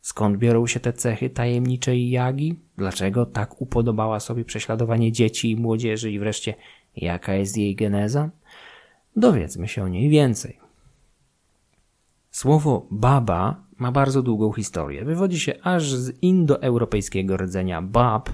Skąd 0.00 0.36
biorą 0.36 0.66
się 0.66 0.80
te 0.80 0.92
cechy 0.92 1.30
tajemniczej 1.30 2.10
Jagi? 2.10 2.58
Dlaczego 2.76 3.26
tak 3.26 3.60
upodobała 3.60 4.20
sobie 4.20 4.44
prześladowanie 4.44 5.12
dzieci 5.12 5.50
i 5.50 5.56
młodzieży 5.56 6.10
i 6.10 6.18
wreszcie 6.18 6.54
jaka 6.96 7.34
jest 7.34 7.56
jej 7.56 7.74
geneza? 7.74 8.30
Dowiedzmy 9.16 9.68
się 9.68 9.82
o 9.82 9.88
niej 9.88 10.08
więcej. 10.08 10.60
Słowo 12.30 12.86
baba 12.90 13.64
ma 13.80 13.92
bardzo 13.92 14.22
długą 14.22 14.52
historię. 14.52 15.04
Wywodzi 15.04 15.40
się 15.40 15.54
aż 15.62 15.94
z 15.94 16.22
indoeuropejskiego 16.22 17.36
rdzenia 17.36 17.82
bab, 17.82 18.30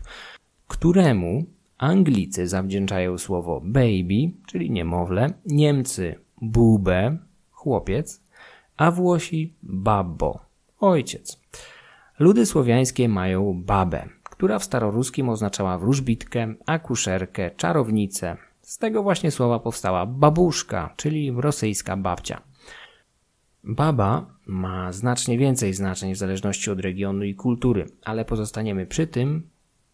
któremu 0.69 1.45
Anglicy 1.79 2.49
zawdzięczają 2.49 3.19
słowo 3.19 3.61
baby, 3.65 4.31
czyli 4.47 4.71
niemowlę, 4.71 5.33
Niemcy 5.47 6.15
bube, 6.43 7.17
chłopiec, 7.51 8.23
a 8.77 8.91
Włosi 8.91 9.55
babbo, 9.63 10.41
ojciec. 10.81 11.41
Ludy 12.19 12.47
słowiańskie 12.47 13.09
mają 13.09 13.63
babę, 13.65 14.09
która 14.23 14.59
w 14.59 14.65
staroruskim 14.65 15.29
oznaczała 15.29 15.79
wróżbitkę, 15.79 16.55
akuszerkę, 16.67 17.51
czarownicę. 17.51 18.37
Z 18.63 18.79
tego 18.79 19.03
właśnie 19.03 19.31
słowa 19.31 19.59
powstała 19.59 20.07
babuszka, 20.07 20.95
czyli 20.97 21.31
rosyjska 21.37 21.97
babcia. 21.97 22.41
Baba 23.67 24.27
ma 24.47 24.93
znacznie 24.93 25.39
więcej 25.39 25.75
znaczeń 25.75 26.15
w 26.15 26.19
zależności 26.19 26.71
od 26.71 26.81
regionu 26.81 27.25
i 27.25 27.35
kultury, 27.35 27.87
ale 28.05 28.25
pozostaniemy 28.25 28.87
przy 28.87 29.07
tym, 29.07 29.49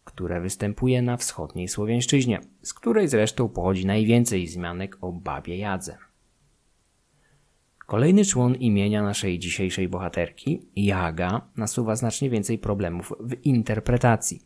które 0.04 0.40
występuje 0.40 1.02
na 1.02 1.16
wschodniej 1.16 1.68
Słowiańszczyźnie, 1.68 2.40
z 2.62 2.74
której 2.74 3.08
zresztą 3.08 3.48
pochodzi 3.48 3.86
najwięcej 3.86 4.46
zmianek 4.46 4.98
o 5.00 5.12
babie 5.12 5.56
Jadze. 5.56 5.98
Kolejny 7.86 8.24
człon 8.24 8.54
imienia 8.54 9.02
naszej 9.02 9.38
dzisiejszej 9.38 9.88
bohaterki, 9.88 10.62
Jaga, 10.76 11.40
nasuwa 11.56 11.96
znacznie 11.96 12.30
więcej 12.30 12.58
problemów 12.58 13.12
w 13.20 13.46
interpretacji. 13.46 14.42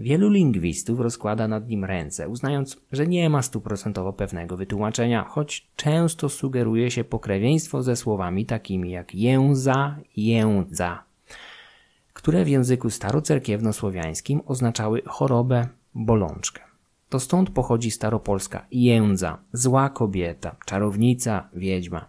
Wielu 0.00 0.30
lingwistów 0.30 1.00
rozkłada 1.00 1.48
nad 1.48 1.68
nim 1.68 1.84
ręce, 1.84 2.28
uznając, 2.28 2.80
że 2.92 3.06
nie 3.06 3.30
ma 3.30 3.42
stuprocentowo 3.42 4.12
pewnego 4.12 4.56
wytłumaczenia, 4.56 5.24
choć 5.24 5.66
często 5.76 6.28
sugeruje 6.28 6.90
się 6.90 7.04
pokrewieństwo 7.04 7.82
ze 7.82 7.96
słowami 7.96 8.46
takimi 8.46 8.90
jak 8.90 9.14
jęza, 9.14 9.96
jędza, 10.16 11.02
które 12.12 12.44
w 12.44 12.48
języku 12.48 12.90
starocerkiewnosłowiańskim 12.90 14.40
oznaczały 14.46 15.02
chorobę, 15.06 15.68
bolączkę. 15.94 16.60
To 17.08 17.20
stąd 17.20 17.50
pochodzi 17.50 17.90
staropolska 17.90 18.66
jędza, 18.72 19.38
zła 19.52 19.90
kobieta, 19.90 20.56
czarownica, 20.66 21.48
wiedźma. 21.54 22.08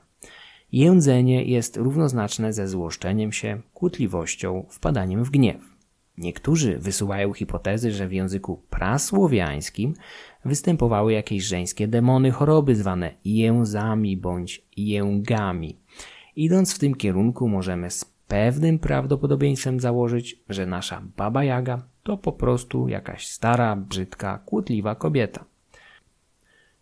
Jędzenie 0.71 1.43
jest 1.43 1.77
równoznaczne 1.77 2.53
ze 2.53 2.67
złoszczeniem 2.67 3.31
się, 3.31 3.61
kłótliwością, 3.73 4.65
wpadaniem 4.69 5.23
w 5.23 5.29
gniew. 5.29 5.70
Niektórzy 6.21 6.77
wysuwają 6.77 7.33
hipotezy, 7.33 7.91
że 7.91 8.07
w 8.07 8.13
języku 8.13 8.61
prasłowiańskim 8.69 9.93
występowały 10.45 11.13
jakieś 11.13 11.43
żeńskie 11.43 11.87
demony 11.87 12.31
choroby 12.31 12.75
zwane 12.75 13.13
jęzami 13.25 14.17
bądź 14.17 14.65
jęgami. 14.77 15.77
Idąc 16.35 16.73
w 16.73 16.79
tym 16.79 16.95
kierunku 16.95 17.47
możemy 17.47 17.91
z 17.91 18.05
pewnym 18.27 18.79
prawdopodobieństwem 18.79 19.79
założyć, 19.79 20.39
że 20.49 20.65
nasza 20.65 21.01
baba 21.17 21.43
Jaga 21.43 21.83
to 22.03 22.17
po 22.17 22.31
prostu 22.31 22.87
jakaś 22.87 23.27
stara, 23.27 23.75
brzydka, 23.75 24.37
kłótliwa 24.45 24.95
kobieta. 24.95 25.45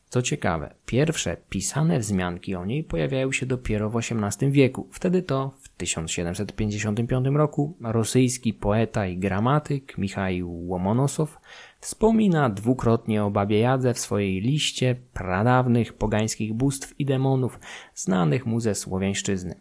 Co 0.10 0.22
ciekawe, 0.22 0.74
pierwsze 0.86 1.38
pisane 1.50 2.00
wzmianki 2.00 2.56
o 2.56 2.66
niej 2.66 2.84
pojawiają 2.84 3.32
się 3.32 3.46
dopiero 3.46 3.90
w 3.90 3.98
XVIII 3.98 4.52
wieku. 4.52 4.88
Wtedy 4.92 5.24
to 5.24 5.52
1755 5.80 7.28
roku 7.34 7.78
rosyjski 7.82 8.54
poeta 8.54 9.08
i 9.08 9.18
gramatyk 9.18 9.98
Michał 9.98 10.68
Łomonosow 10.68 11.38
wspomina 11.80 12.50
dwukrotnie 12.50 13.24
o 13.24 13.32
babie 13.32 13.60
Jadze 13.60 13.94
w 13.94 14.00
swojej 14.00 14.42
liście 14.42 14.96
pradawnych 15.14 15.94
pogańskich 15.94 16.54
bóstw 16.54 17.00
i 17.00 17.06
demonów 17.06 17.60
znanych 17.96 18.46
mu 18.46 18.60
ze 18.60 18.76
Słowiańszczyzny. 18.76 19.56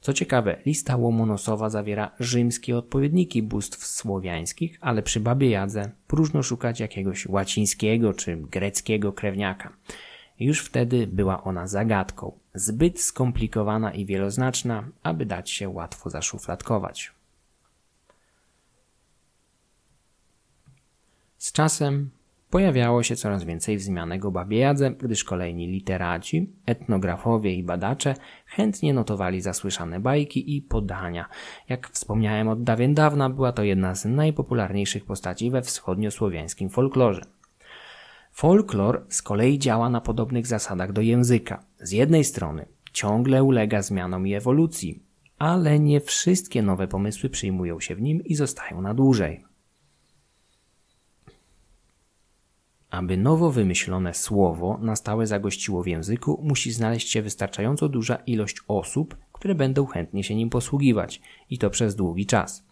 Co 0.00 0.12
ciekawe, 0.12 0.56
lista 0.66 0.96
Łomonosowa 0.96 1.70
zawiera 1.70 2.10
rzymskie 2.20 2.76
odpowiedniki 2.76 3.42
bóstw 3.42 3.86
słowiańskich, 3.86 4.78
ale 4.80 5.02
przy 5.02 5.20
babie 5.20 5.50
Jadze 5.50 5.90
próżno 6.06 6.42
szukać 6.42 6.80
jakiegoś 6.80 7.26
łacińskiego 7.26 8.14
czy 8.14 8.36
greckiego 8.36 9.12
krewniaka. 9.12 9.72
Już 10.40 10.60
wtedy 10.60 11.06
była 11.06 11.44
ona 11.44 11.66
zagadką, 11.66 12.38
zbyt 12.54 13.00
skomplikowana 13.00 13.92
i 13.92 14.06
wieloznaczna, 14.06 14.88
aby 15.02 15.26
dać 15.26 15.50
się 15.50 15.68
łatwo 15.68 16.10
zaszufladkować. 16.10 17.12
Z 21.38 21.52
czasem 21.52 22.10
Pojawiało 22.50 23.02
się 23.02 23.16
coraz 23.16 23.44
więcej 23.44 23.76
wzmianek 23.76 24.24
o 24.24 24.32
gdyż 24.98 25.24
kolejni 25.24 25.66
literaci, 25.66 26.50
etnografowie 26.66 27.54
i 27.54 27.62
badacze 27.62 28.14
chętnie 28.46 28.94
notowali 28.94 29.40
zasłyszane 29.40 30.00
bajki 30.00 30.56
i 30.56 30.62
podania. 30.62 31.28
Jak 31.68 31.88
wspomniałem 31.88 32.48
od 32.48 32.62
dawien 32.62 32.94
dawna, 32.94 33.30
była 33.30 33.52
to 33.52 33.62
jedna 33.62 33.94
z 33.94 34.04
najpopularniejszych 34.04 35.04
postaci 35.04 35.50
we 35.50 35.62
wschodniosłowiańskim 35.62 36.70
folklorze. 36.70 37.35
Folklor 38.38 39.06
z 39.08 39.22
kolei 39.22 39.58
działa 39.58 39.90
na 39.90 40.00
podobnych 40.00 40.46
zasadach 40.46 40.92
do 40.92 41.00
języka. 41.00 41.64
Z 41.80 41.92
jednej 41.92 42.24
strony 42.24 42.66
ciągle 42.92 43.44
ulega 43.44 43.82
zmianom 43.82 44.26
i 44.26 44.34
ewolucji, 44.34 45.02
ale 45.38 45.78
nie 45.80 46.00
wszystkie 46.00 46.62
nowe 46.62 46.88
pomysły 46.88 47.30
przyjmują 47.30 47.80
się 47.80 47.94
w 47.94 48.02
nim 48.02 48.24
i 48.24 48.34
zostają 48.34 48.80
na 48.80 48.94
dłużej. 48.94 49.44
Aby 52.90 53.16
nowo 53.16 53.50
wymyślone 53.50 54.14
słowo 54.14 54.78
na 54.82 54.96
stałe 54.96 55.26
zagościło 55.26 55.82
w 55.82 55.86
języku, 55.86 56.40
musi 56.42 56.72
znaleźć 56.72 57.10
się 57.10 57.22
wystarczająco 57.22 57.88
duża 57.88 58.16
ilość 58.16 58.56
osób, 58.68 59.16
które 59.32 59.54
będą 59.54 59.86
chętnie 59.86 60.24
się 60.24 60.34
nim 60.34 60.50
posługiwać 60.50 61.20
i 61.50 61.58
to 61.58 61.70
przez 61.70 61.96
długi 61.96 62.26
czas. 62.26 62.65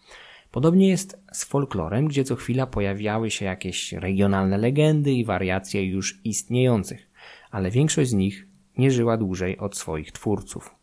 Podobnie 0.55 0.89
jest 0.89 1.19
z 1.31 1.43
folklorem, 1.43 2.07
gdzie 2.07 2.23
co 2.23 2.35
chwila 2.35 2.67
pojawiały 2.67 3.31
się 3.31 3.45
jakieś 3.45 3.93
regionalne 3.93 4.57
legendy 4.57 5.11
i 5.11 5.25
wariacje 5.25 5.85
już 5.85 6.19
istniejących, 6.23 7.09
ale 7.51 7.71
większość 7.71 8.09
z 8.09 8.13
nich 8.13 8.47
nie 8.77 8.91
żyła 8.91 9.17
dłużej 9.17 9.57
od 9.57 9.77
swoich 9.77 10.11
twórców. 10.11 10.75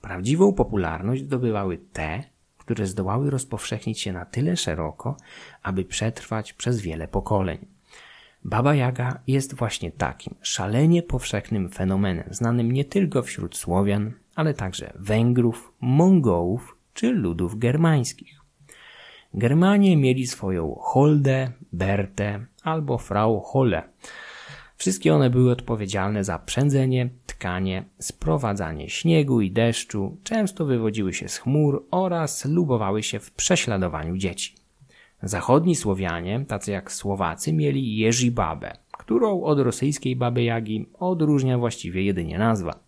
Prawdziwą 0.00 0.52
popularność 0.52 1.22
zdobywały 1.22 1.78
te, 1.92 2.24
które 2.58 2.86
zdołały 2.86 3.30
rozpowszechnić 3.30 4.00
się 4.00 4.12
na 4.12 4.24
tyle 4.24 4.56
szeroko, 4.56 5.16
aby 5.62 5.84
przetrwać 5.84 6.52
przez 6.52 6.80
wiele 6.80 7.08
pokoleń. 7.08 7.66
Baba 8.44 8.74
Jaga 8.74 9.20
jest 9.26 9.54
właśnie 9.54 9.92
takim 9.92 10.34
szalenie 10.42 11.02
powszechnym 11.02 11.70
fenomenem, 11.70 12.28
znanym 12.30 12.72
nie 12.72 12.84
tylko 12.84 13.22
wśród 13.22 13.56
Słowian, 13.56 14.12
ale 14.34 14.54
także 14.54 14.92
Węgrów, 14.96 15.72
Mongołów 15.80 16.83
czy 16.94 17.12
ludów 17.12 17.58
germańskich. 17.58 18.40
Germanie 19.34 19.96
mieli 19.96 20.26
swoją 20.26 20.74
Holdę, 20.80 21.52
Bertę 21.72 22.46
albo 22.62 22.98
Frau 22.98 23.40
Holle. 23.40 23.82
Wszystkie 24.76 25.14
one 25.14 25.30
były 25.30 25.52
odpowiedzialne 25.52 26.24
za 26.24 26.38
przędzenie, 26.38 27.10
tkanie, 27.26 27.84
sprowadzanie 27.98 28.90
śniegu 28.90 29.40
i 29.40 29.50
deszczu, 29.50 30.16
często 30.22 30.64
wywodziły 30.64 31.12
się 31.14 31.28
z 31.28 31.38
chmur 31.38 31.86
oraz 31.90 32.44
lubowały 32.44 33.02
się 33.02 33.20
w 33.20 33.30
prześladowaniu 33.32 34.16
dzieci. 34.16 34.54
Zachodni 35.22 35.76
Słowianie, 35.76 36.44
tacy 36.48 36.70
jak 36.70 36.92
Słowacy, 36.92 37.52
mieli 37.52 37.96
Jeżibabę, 37.96 38.72
którą 38.98 39.42
od 39.42 39.58
rosyjskiej 39.58 40.16
baby 40.16 40.42
Jagi 40.42 40.86
odróżnia 40.98 41.58
właściwie 41.58 42.02
jedynie 42.02 42.38
nazwa. 42.38 42.83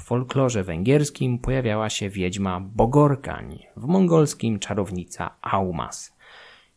W 0.00 0.02
folklorze 0.02 0.64
węgierskim 0.64 1.38
pojawiała 1.38 1.90
się 1.90 2.10
wiedźma 2.10 2.60
Bogorkań, 2.60 3.58
w 3.76 3.86
mongolskim 3.86 4.58
czarownica 4.58 5.36
Aumas. 5.42 6.16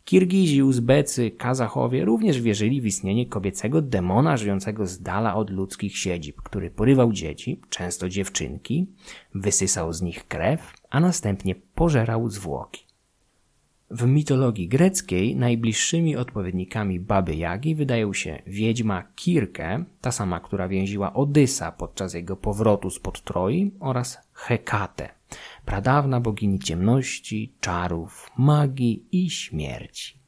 Kirgizi, 0.04 0.62
Uzbecy, 0.62 1.30
Kazachowie 1.30 2.04
również 2.04 2.40
wierzyli 2.40 2.80
w 2.80 2.86
istnienie 2.86 3.26
kobiecego 3.26 3.82
demona 3.82 4.36
żyjącego 4.36 4.86
z 4.86 5.02
dala 5.02 5.34
od 5.34 5.50
ludzkich 5.50 5.98
siedzib, 5.98 6.42
który 6.42 6.70
porywał 6.70 7.12
dzieci, 7.12 7.60
często 7.70 8.08
dziewczynki, 8.08 8.86
wysysał 9.34 9.92
z 9.92 10.02
nich 10.02 10.28
krew, 10.28 10.72
a 10.90 11.00
następnie 11.00 11.54
pożerał 11.54 12.28
zwłoki. 12.28 12.93
W 13.90 14.06
mitologii 14.06 14.68
greckiej 14.68 15.36
najbliższymi 15.36 16.16
odpowiednikami 16.16 17.00
Baby 17.00 17.36
Jagi 17.36 17.74
wydają 17.74 18.12
się 18.12 18.42
wiedźma 18.46 19.02
Kirke, 19.02 19.84
ta 20.00 20.12
sama, 20.12 20.40
która 20.40 20.68
więziła 20.68 21.14
Odysa 21.14 21.72
podczas 21.72 22.14
jego 22.14 22.36
powrotu 22.36 22.90
spod 22.90 23.22
Troi 23.22 23.70
oraz 23.80 24.18
Hekate, 24.32 25.08
pradawna 25.64 26.20
bogini 26.20 26.58
ciemności, 26.58 27.52
czarów, 27.60 28.30
magii 28.38 29.04
i 29.12 29.30
śmierci. 29.30 30.18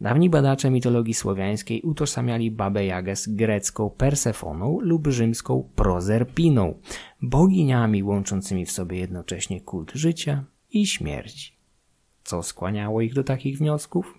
Dawni 0.00 0.30
badacze 0.30 0.70
mitologii 0.70 1.14
słowiańskiej 1.14 1.82
utożsamiali 1.82 2.50
Babę 2.50 2.86
Jagę 2.86 3.16
z 3.16 3.28
grecką 3.28 3.90
Persefoną 3.90 4.80
lub 4.80 5.06
rzymską 5.06 5.68
Prozerpiną, 5.76 6.74
boginiami 7.22 8.02
łączącymi 8.02 8.66
w 8.66 8.70
sobie 8.70 8.98
jednocześnie 8.98 9.60
kult 9.60 9.92
życia 9.94 10.44
i 10.70 10.86
śmierci. 10.86 11.59
Co 12.24 12.42
skłaniało 12.42 13.00
ich 13.00 13.14
do 13.14 13.24
takich 13.24 13.58
wniosków? 13.58 14.18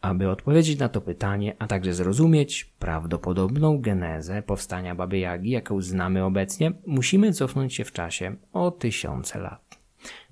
Aby 0.00 0.30
odpowiedzieć 0.30 0.78
na 0.78 0.88
to 0.88 1.00
pytanie, 1.00 1.56
a 1.58 1.66
także 1.66 1.94
zrozumieć 1.94 2.64
prawdopodobną 2.64 3.80
genezę 3.80 4.42
powstania 4.42 4.94
Baby 4.94 5.18
Jagi, 5.18 5.50
jaką 5.50 5.82
znamy 5.82 6.24
obecnie, 6.24 6.72
musimy 6.86 7.32
cofnąć 7.32 7.74
się 7.74 7.84
w 7.84 7.92
czasie 7.92 8.36
o 8.52 8.70
tysiące 8.70 9.38
lat. 9.38 9.78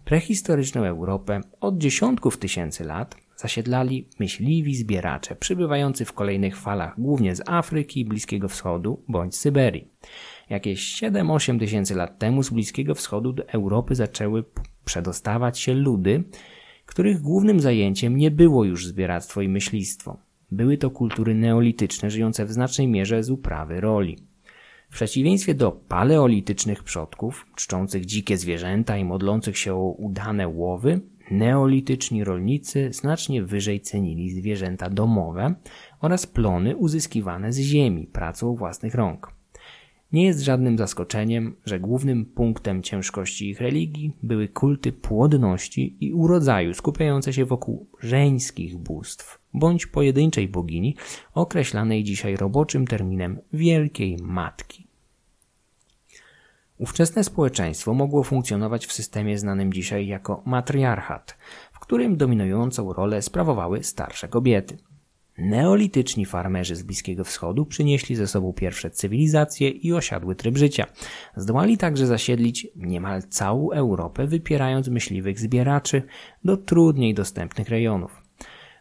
Prehistoryczną 0.05 0.85
Europę 0.85 1.41
od 1.61 1.79
dziesiątków 1.79 2.39
tysięcy 2.39 2.85
lat 2.85 3.17
zasiedlali 3.37 4.09
myśliwi 4.19 4.77
zbieracze 4.77 5.37
przybywający 5.37 6.05
w 6.05 6.13
kolejnych 6.13 6.57
falach 6.57 6.95
głównie 7.01 7.37
z 7.37 7.49
Afryki, 7.49 8.05
Bliskiego 8.05 8.49
Wschodu 8.49 9.03
bądź 9.09 9.37
Syberii. 9.37 9.89
Jakieś 10.51 11.03
7-8 11.03 11.59
tysięcy 11.59 11.95
lat 11.95 12.19
temu 12.19 12.43
z 12.43 12.51
Bliskiego 12.51 12.95
Wschodu 12.95 13.33
do 13.33 13.49
Europy 13.49 13.95
zaczęły 13.95 14.45
przedostawać 14.85 15.59
się 15.59 15.75
ludy, 15.75 16.25
których 16.87 17.21
głównym 17.21 17.61
zajęciem 17.61 18.17
nie 18.17 18.31
było 18.31 18.65
już 18.65 18.87
zbieractwo 18.87 19.43
i 19.43 19.49
myślistwo. 19.49 20.17
Były 20.51 20.79
to 20.79 20.91
kultury 20.91 21.35
neolityczne, 21.35 22.11
żyjące 22.11 22.45
w 22.45 22.53
znacznej 22.53 22.89
mierze 22.89 23.23
z 23.23 23.31
uprawy 23.31 23.81
roli. 23.81 24.19
W 24.91 24.95
przeciwieństwie 24.95 25.55
do 25.55 25.73
paleolitycznych 25.73 26.83
przodków, 26.83 27.47
czczących 27.55 28.07
dzikie 28.07 28.37
zwierzęta 28.37 28.97
i 28.97 29.05
modlących 29.05 29.59
się 29.59 29.75
o 29.75 29.91
udane 29.91 30.49
łowy, 30.49 31.01
neolityczni 31.31 32.25
rolnicy 32.25 32.93
znacznie 32.93 33.43
wyżej 33.43 33.81
cenili 33.81 34.31
zwierzęta 34.31 34.91
domowe 34.91 35.55
oraz 36.01 36.27
plony 36.27 36.77
uzyskiwane 36.77 37.53
z 37.53 37.59
ziemi 37.59 38.07
pracą 38.07 38.55
własnych 38.55 38.95
rąk. 38.95 39.44
Nie 40.15 40.27
jest 40.27 40.41
żadnym 40.41 40.79
zaskoczeniem, 40.79 41.57
że 41.65 41.81
głównym 41.81 42.27
punktem 42.27 42.83
ciężkości 42.83 43.49
ich 43.49 43.61
religii 43.61 44.17
były 44.23 44.49
kulty 44.49 44.93
płodności 44.93 45.97
i 46.01 46.13
urodzaju 46.13 46.75
skupiające 46.75 47.33
się 47.33 47.45
wokół 47.45 47.87
żeńskich 48.01 48.77
bóstw 48.77 49.39
bądź 49.55 49.87
pojedynczej 49.87 50.49
bogini 50.49 50.97
określanej 51.33 52.05
dzisiaj 52.05 52.37
roboczym 52.37 52.87
terminem 52.87 53.41
Wielkiej 53.53 54.17
Matki. 54.23 54.87
Ówczesne 56.79 57.25
społeczeństwo 57.25 57.95
mogło 57.95 58.23
funkcjonować 58.23 58.87
w 58.87 58.93
systemie 58.93 59.39
znanym 59.39 59.73
dzisiaj 59.73 60.07
jako 60.07 60.43
matriarchat, 60.47 61.37
w 61.73 61.79
którym 61.79 62.17
dominującą 62.17 62.93
rolę 62.93 63.23
sprawowały 63.23 63.83
starsze 63.83 64.29
kobiety. 64.29 64.77
Neolityczni 65.39 66.27
farmerzy 66.27 66.77
z 66.77 66.83
Bliskiego 66.83 67.25
Wschodu 67.25 67.67
przynieśli 67.67 68.17
ze 68.17 68.27
sobą 68.27 68.53
pierwsze 68.53 68.91
cywilizacje 68.91 69.69
i 69.69 69.93
osiadły 69.93 70.35
tryb 70.35 70.57
życia. 70.57 70.87
Zdołali 71.37 71.79
także 71.79 72.07
zasiedlić 72.07 72.67
niemal 72.77 73.23
całą 73.23 73.71
Europę, 73.71 74.27
wypierając 74.27 74.89
myśliwych 74.89 75.39
zbieraczy 75.39 76.03
do 76.45 76.57
trudniej 76.57 77.15
dostępnych 77.15 77.69
rejonów. 77.69 78.23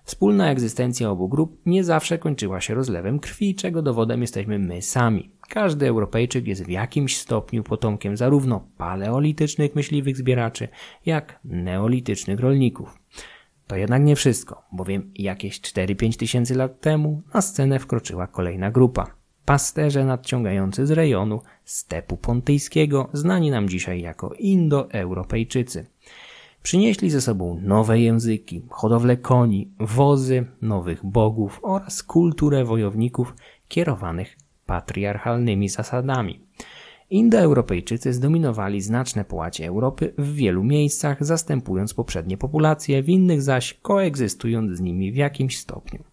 Wspólna 0.03 0.51
egzystencja 0.51 1.09
obu 1.09 1.29
grup 1.29 1.61
nie 1.65 1.83
zawsze 1.83 2.17
kończyła 2.17 2.61
się 2.61 2.73
rozlewem 2.73 3.19
krwi, 3.19 3.55
czego 3.55 3.81
dowodem 3.81 4.21
jesteśmy 4.21 4.59
my 4.59 4.81
sami. 4.81 5.31
Każdy 5.49 5.87
Europejczyk 5.87 6.47
jest 6.47 6.65
w 6.65 6.69
jakimś 6.69 7.17
stopniu 7.17 7.63
potomkiem 7.63 8.17
zarówno 8.17 8.67
paleolitycznych 8.77 9.75
myśliwych 9.75 10.17
zbieraczy, 10.17 10.67
jak 11.05 11.39
neolitycznych 11.45 12.39
rolników. 12.39 12.99
To 13.67 13.75
jednak 13.75 14.03
nie 14.03 14.15
wszystko, 14.15 14.63
bowiem 14.71 15.11
jakieś 15.15 15.61
4-5 15.61 16.17
tysięcy 16.17 16.55
lat 16.55 16.81
temu 16.81 17.21
na 17.33 17.41
scenę 17.41 17.79
wkroczyła 17.79 18.27
kolejna 18.27 18.71
grupa. 18.71 19.07
Pasterze 19.45 20.05
nadciągający 20.05 20.87
z 20.87 20.91
rejonu 20.91 21.41
stepu 21.65 22.17
pontyjskiego, 22.17 23.09
znani 23.13 23.51
nam 23.51 23.69
dzisiaj 23.69 24.01
jako 24.01 24.33
Indo-Europejczycy. 24.39 25.85
Przynieśli 26.63 27.09
ze 27.09 27.21
sobą 27.21 27.59
nowe 27.61 27.99
języki, 27.99 28.61
hodowlę 28.69 29.17
koni, 29.17 29.71
wozy, 29.79 30.45
nowych 30.61 31.05
bogów 31.05 31.59
oraz 31.63 32.03
kulturę 32.03 32.65
wojowników 32.65 33.35
kierowanych 33.67 34.37
patriarchalnymi 34.65 35.69
zasadami. 35.69 36.39
Indoeuropejczycy 37.09 38.13
zdominowali 38.13 38.81
znaczne 38.81 39.25
połacie 39.25 39.67
Europy 39.67 40.13
w 40.17 40.33
wielu 40.33 40.63
miejscach, 40.63 41.25
zastępując 41.25 41.93
poprzednie 41.93 42.37
populacje, 42.37 43.03
w 43.03 43.09
innych 43.09 43.41
zaś 43.41 43.73
koegzystując 43.73 44.77
z 44.77 44.81
nimi 44.81 45.11
w 45.11 45.15
jakimś 45.15 45.57
stopniu. 45.57 46.03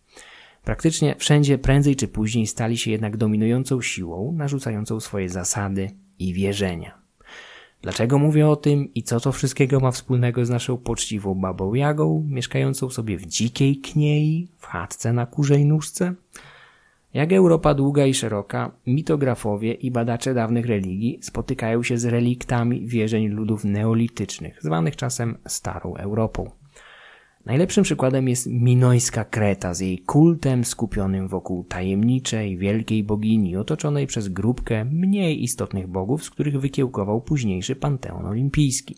Praktycznie 0.64 1.16
wszędzie 1.18 1.58
prędzej 1.58 1.96
czy 1.96 2.08
później 2.08 2.46
stali 2.46 2.78
się 2.78 2.90
jednak 2.90 3.16
dominującą 3.16 3.82
siłą, 3.82 4.32
narzucającą 4.32 5.00
swoje 5.00 5.28
zasady 5.28 5.90
i 6.18 6.34
wierzenia. 6.34 7.00
Dlaczego 7.82 8.18
mówię 8.18 8.48
o 8.48 8.56
tym 8.56 8.94
i 8.94 9.02
co 9.02 9.20
to 9.20 9.32
wszystkiego 9.32 9.80
ma 9.80 9.90
wspólnego 9.90 10.44
z 10.44 10.50
naszą 10.50 10.76
poczciwą 10.76 11.34
babą 11.34 11.74
Jagą, 11.74 12.26
mieszkającą 12.28 12.90
sobie 12.90 13.16
w 13.16 13.26
dzikiej 13.26 13.76
kniei, 13.76 14.48
w 14.58 14.66
chatce 14.66 15.12
na 15.12 15.26
kurzej 15.26 15.64
nóżce? 15.64 16.14
Jak 17.14 17.32
Europa 17.32 17.74
długa 17.74 18.06
i 18.06 18.14
szeroka, 18.14 18.70
mitografowie 18.86 19.72
i 19.72 19.90
badacze 19.90 20.34
dawnych 20.34 20.66
religii 20.66 21.18
spotykają 21.22 21.82
się 21.82 21.98
z 21.98 22.04
reliktami 22.04 22.86
wierzeń 22.86 23.28
ludów 23.28 23.64
neolitycznych, 23.64 24.58
zwanych 24.62 24.96
czasem 24.96 25.38
Starą 25.46 25.94
Europą. 25.94 26.50
Najlepszym 27.46 27.84
przykładem 27.84 28.28
jest 28.28 28.46
minojska 28.46 29.24
Kreta 29.24 29.74
z 29.74 29.80
jej 29.80 29.98
kultem 29.98 30.64
skupionym 30.64 31.28
wokół 31.28 31.64
tajemniczej, 31.64 32.58
wielkiej 32.58 33.04
bogini 33.04 33.56
otoczonej 33.56 34.06
przez 34.06 34.28
grupkę 34.28 34.84
mniej 34.84 35.42
istotnych 35.42 35.86
bogów, 35.86 36.24
z 36.24 36.30
których 36.30 36.60
wykiełkował 36.60 37.20
późniejszy 37.20 37.76
panteon 37.76 38.26
olimpijski. 38.26 38.96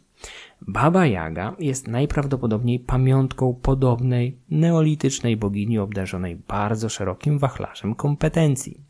Baba 0.69 1.07
Jaga 1.07 1.57
jest 1.59 1.89
najprawdopodobniej 1.89 2.81
pamiątką 2.81 3.55
podobnej 3.63 4.39
neolitycznej 4.51 5.37
bogini 5.37 5.79
obdarzonej 5.79 6.37
bardzo 6.37 6.89
szerokim 6.89 7.39
wachlarzem 7.39 7.95
kompetencji. 7.95 8.81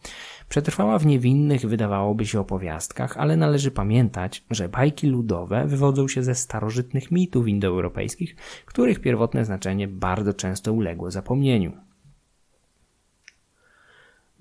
Przetrwała 0.48 0.98
w 0.98 1.06
niewinnych, 1.06 1.66
wydawałoby 1.66 2.26
się, 2.26 2.40
opowiastkach, 2.40 3.16
ale 3.16 3.36
należy 3.36 3.70
pamiętać, 3.70 4.44
że 4.50 4.68
bajki 4.68 5.06
ludowe 5.06 5.66
wywodzą 5.66 6.08
się 6.08 6.22
ze 6.22 6.34
starożytnych 6.34 7.10
mitów 7.10 7.48
indoeuropejskich, 7.48 8.36
których 8.66 9.00
pierwotne 9.00 9.44
znaczenie 9.44 9.88
bardzo 9.88 10.34
często 10.34 10.72
uległo 10.72 11.10
zapomnieniu. 11.10 11.72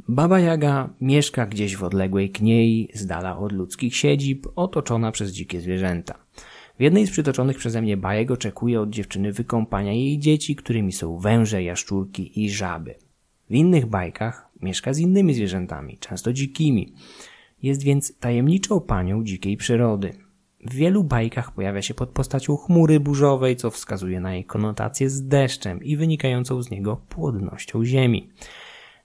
Baba 0.07 0.39
Jaga 0.39 0.89
mieszka 1.01 1.45
gdzieś 1.45 1.75
w 1.75 1.83
odległej 1.83 2.29
kniei, 2.29 2.89
z 2.93 3.05
dala 3.05 3.37
od 3.37 3.51
ludzkich 3.51 3.95
siedzib, 3.95 4.47
otoczona 4.55 5.11
przez 5.11 5.31
dzikie 5.31 5.61
zwierzęta. 5.61 6.15
W 6.81 6.83
jednej 6.83 7.07
z 7.07 7.11
przytoczonych 7.11 7.57
przeze 7.57 7.81
mnie 7.81 7.97
bajek 7.97 8.31
oczekuje 8.31 8.81
od 8.81 8.89
dziewczyny 8.89 9.33
wykąpania 9.33 9.93
jej 9.93 10.19
dzieci, 10.19 10.55
którymi 10.55 10.91
są 10.91 11.19
węże, 11.19 11.63
jaszczurki 11.63 12.43
i 12.43 12.49
żaby. 12.49 12.95
W 13.49 13.55
innych 13.55 13.85
bajkach 13.85 14.49
mieszka 14.61 14.93
z 14.93 14.99
innymi 14.99 15.33
zwierzętami, 15.33 15.97
często 15.97 16.33
dzikimi. 16.33 16.93
Jest 17.63 17.83
więc 17.83 18.17
tajemniczą 18.19 18.79
panią 18.79 19.23
dzikiej 19.23 19.57
przyrody. 19.57 20.13
W 20.65 20.73
wielu 20.73 21.03
bajkach 21.03 21.51
pojawia 21.51 21.81
się 21.81 21.93
pod 21.93 22.09
postacią 22.09 22.57
chmury 22.57 22.99
burzowej, 22.99 23.55
co 23.55 23.71
wskazuje 23.71 24.19
na 24.19 24.33
jej 24.33 24.45
konotację 24.45 25.09
z 25.09 25.27
deszczem 25.27 25.83
i 25.83 25.97
wynikającą 25.97 26.61
z 26.61 26.71
niego 26.71 27.01
płodnością 27.09 27.85
ziemi. 27.85 28.29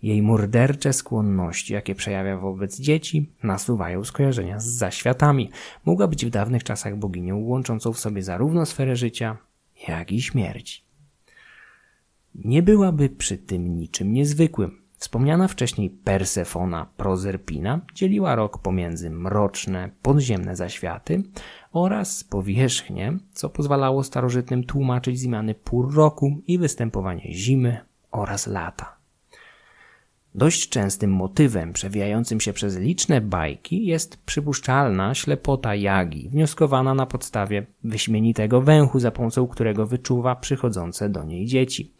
Jej 0.07 0.23
mordercze 0.23 0.93
skłonności, 0.93 1.73
jakie 1.73 1.95
przejawia 1.95 2.37
wobec 2.37 2.81
dzieci, 2.81 3.33
nasuwają 3.43 4.05
skojarzenia 4.05 4.61
z 4.61 4.67
zaświatami. 4.67 5.51
Mogła 5.85 6.09
być 6.09 6.27
w 6.27 6.31
dawnych 6.31 6.65
czasach 6.65 6.97
boginią 6.97 7.39
łączącą 7.39 7.93
w 7.93 7.99
sobie 7.99 8.23
zarówno 8.23 8.67
sferę 8.67 8.97
życia, 8.97 9.37
jak 9.89 10.13
i 10.13 10.23
śmierci. 10.23 10.85
Nie 12.35 12.63
byłaby 12.63 13.09
przy 13.09 13.39
tym 13.39 13.77
niczym 13.77 14.13
niezwykłym. 14.13 14.83
Wspomniana 14.97 15.49
wcześniej 15.49 15.91
Persefona 15.91 16.87
Prozerpina 16.97 17.81
dzieliła 17.95 18.35
rok 18.35 18.59
pomiędzy 18.59 19.11
mroczne, 19.11 19.91
podziemne 20.03 20.57
zaświaty 20.57 21.23
oraz 21.73 22.25
powierzchnię, 22.25 23.19
co 23.33 23.49
pozwalało 23.49 24.05
starożytnym 24.05 24.65
tłumaczyć 24.65 25.21
zmiany 25.21 25.55
pór 25.55 25.95
roku 25.95 26.43
i 26.47 26.59
występowanie 26.59 27.35
zimy 27.35 27.81
oraz 28.11 28.47
lata. 28.47 28.96
Dość 30.37 30.69
częstym 30.69 31.11
motywem 31.11 31.73
przewijającym 31.73 32.41
się 32.41 32.53
przez 32.53 32.79
liczne 32.79 33.21
bajki 33.21 33.87
jest 33.87 34.17
przypuszczalna 34.17 35.15
ślepota 35.15 35.75
Jagi, 35.75 36.29
wnioskowana 36.29 36.95
na 36.95 37.07
podstawie 37.07 37.67
wyśmienitego 37.85 38.63
węchu, 38.63 39.01
za 39.01 39.11
pomocą 39.11 39.47
którego 39.47 39.87
wyczuwa 39.87 40.37
przychodzące 40.37 41.09
do 41.09 41.25
niej 41.25 41.47
dzieci. 41.47 41.93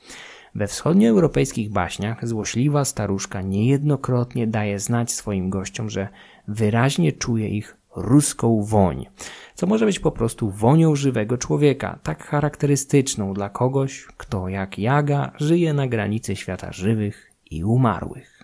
We 0.55 0.67
wschodnioeuropejskich 0.67 1.71
baśniach 1.71 2.29
złośliwa 2.29 2.85
staruszka 2.85 3.43
niejednokrotnie 3.43 4.47
daje 4.47 4.79
znać 4.79 5.13
swoim 5.13 5.51
gościom, 5.51 5.91
że 5.91 6.09
wyraźnie 6.49 7.13
czuje 7.13 7.49
ich 7.49 7.77
ruską 7.97 8.63
woń, 8.63 9.07
co 9.55 9.67
może 9.67 9.87
być 9.87 10.01
po 10.01 10.11
prostu 10.11 10.51
wonią 10.51 10.97
żywego 10.97 11.39
człowieka, 11.39 11.99
tak 12.03 12.25
charakterystyczną 12.25 13.35
dla 13.35 13.49
kogoś, 13.49 14.07
kto 14.17 14.49
jak 14.49 14.79
jaga 14.79 15.33
żyje 15.39 15.73
na 15.73 15.87
granicy 15.87 16.37
świata 16.37 16.73
żywych 16.73 17.26
i 17.51 17.65
umarłych. 17.65 18.43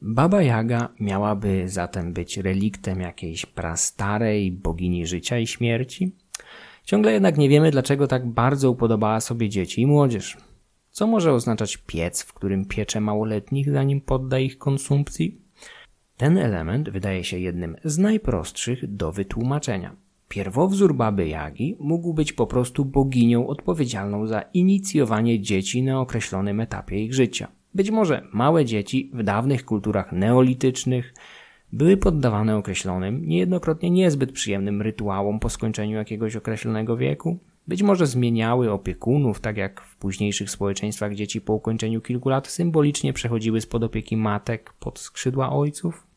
Baba 0.00 0.42
Jaga 0.42 0.88
miałaby 1.00 1.68
zatem 1.68 2.12
być 2.12 2.36
reliktem 2.36 3.00
jakiejś 3.00 3.46
prastarej 3.46 4.52
bogini 4.52 5.06
życia 5.06 5.38
i 5.38 5.46
śmierci? 5.46 6.16
Ciągle 6.84 7.12
jednak 7.12 7.38
nie 7.38 7.48
wiemy, 7.48 7.70
dlaczego 7.70 8.06
tak 8.06 8.26
bardzo 8.26 8.70
upodobała 8.70 9.20
sobie 9.20 9.48
dzieci 9.48 9.82
i 9.82 9.86
młodzież. 9.86 10.36
Co 10.90 11.06
może 11.06 11.32
oznaczać 11.32 11.76
piec, 11.76 12.22
w 12.22 12.32
którym 12.32 12.64
piecze 12.64 13.00
małoletnich, 13.00 13.72
zanim 13.72 14.00
podda 14.00 14.38
ich 14.38 14.58
konsumpcji? 14.58 15.40
Ten 16.16 16.38
element 16.38 16.90
wydaje 16.90 17.24
się 17.24 17.38
jednym 17.38 17.76
z 17.84 17.98
najprostszych 17.98 18.96
do 18.96 19.12
wytłumaczenia. 19.12 19.96
Pierwowzór 20.32 20.94
baby 20.94 21.28
Jagi 21.28 21.76
mógł 21.80 22.14
być 22.14 22.32
po 22.32 22.46
prostu 22.46 22.84
boginią 22.84 23.46
odpowiedzialną 23.46 24.26
za 24.26 24.40
inicjowanie 24.40 25.40
dzieci 25.40 25.82
na 25.82 26.00
określonym 26.00 26.60
etapie 26.60 27.04
ich 27.04 27.14
życia. 27.14 27.48
Być 27.74 27.90
może 27.90 28.22
małe 28.32 28.64
dzieci 28.64 29.10
w 29.14 29.22
dawnych 29.22 29.64
kulturach 29.64 30.12
neolitycznych 30.12 31.14
były 31.72 31.96
poddawane 31.96 32.56
określonym, 32.56 33.26
niejednokrotnie 33.26 33.90
niezbyt 33.90 34.32
przyjemnym 34.32 34.82
rytuałom 34.82 35.40
po 35.40 35.48
skończeniu 35.48 35.96
jakiegoś 35.96 36.36
określonego 36.36 36.96
wieku. 36.96 37.38
Być 37.68 37.82
może 37.82 38.06
zmieniały 38.06 38.70
opiekunów, 38.70 39.40
tak 39.40 39.56
jak 39.56 39.80
w 39.80 39.96
późniejszych 39.96 40.50
społeczeństwach 40.50 41.14
dzieci 41.14 41.40
po 41.40 41.52
ukończeniu 41.52 42.00
kilku 42.00 42.28
lat 42.28 42.48
symbolicznie 42.48 43.12
przechodziły 43.12 43.60
spod 43.60 43.82
opieki 43.82 44.16
matek 44.16 44.72
pod 44.80 44.98
skrzydła 44.98 45.52
ojców. 45.52 46.11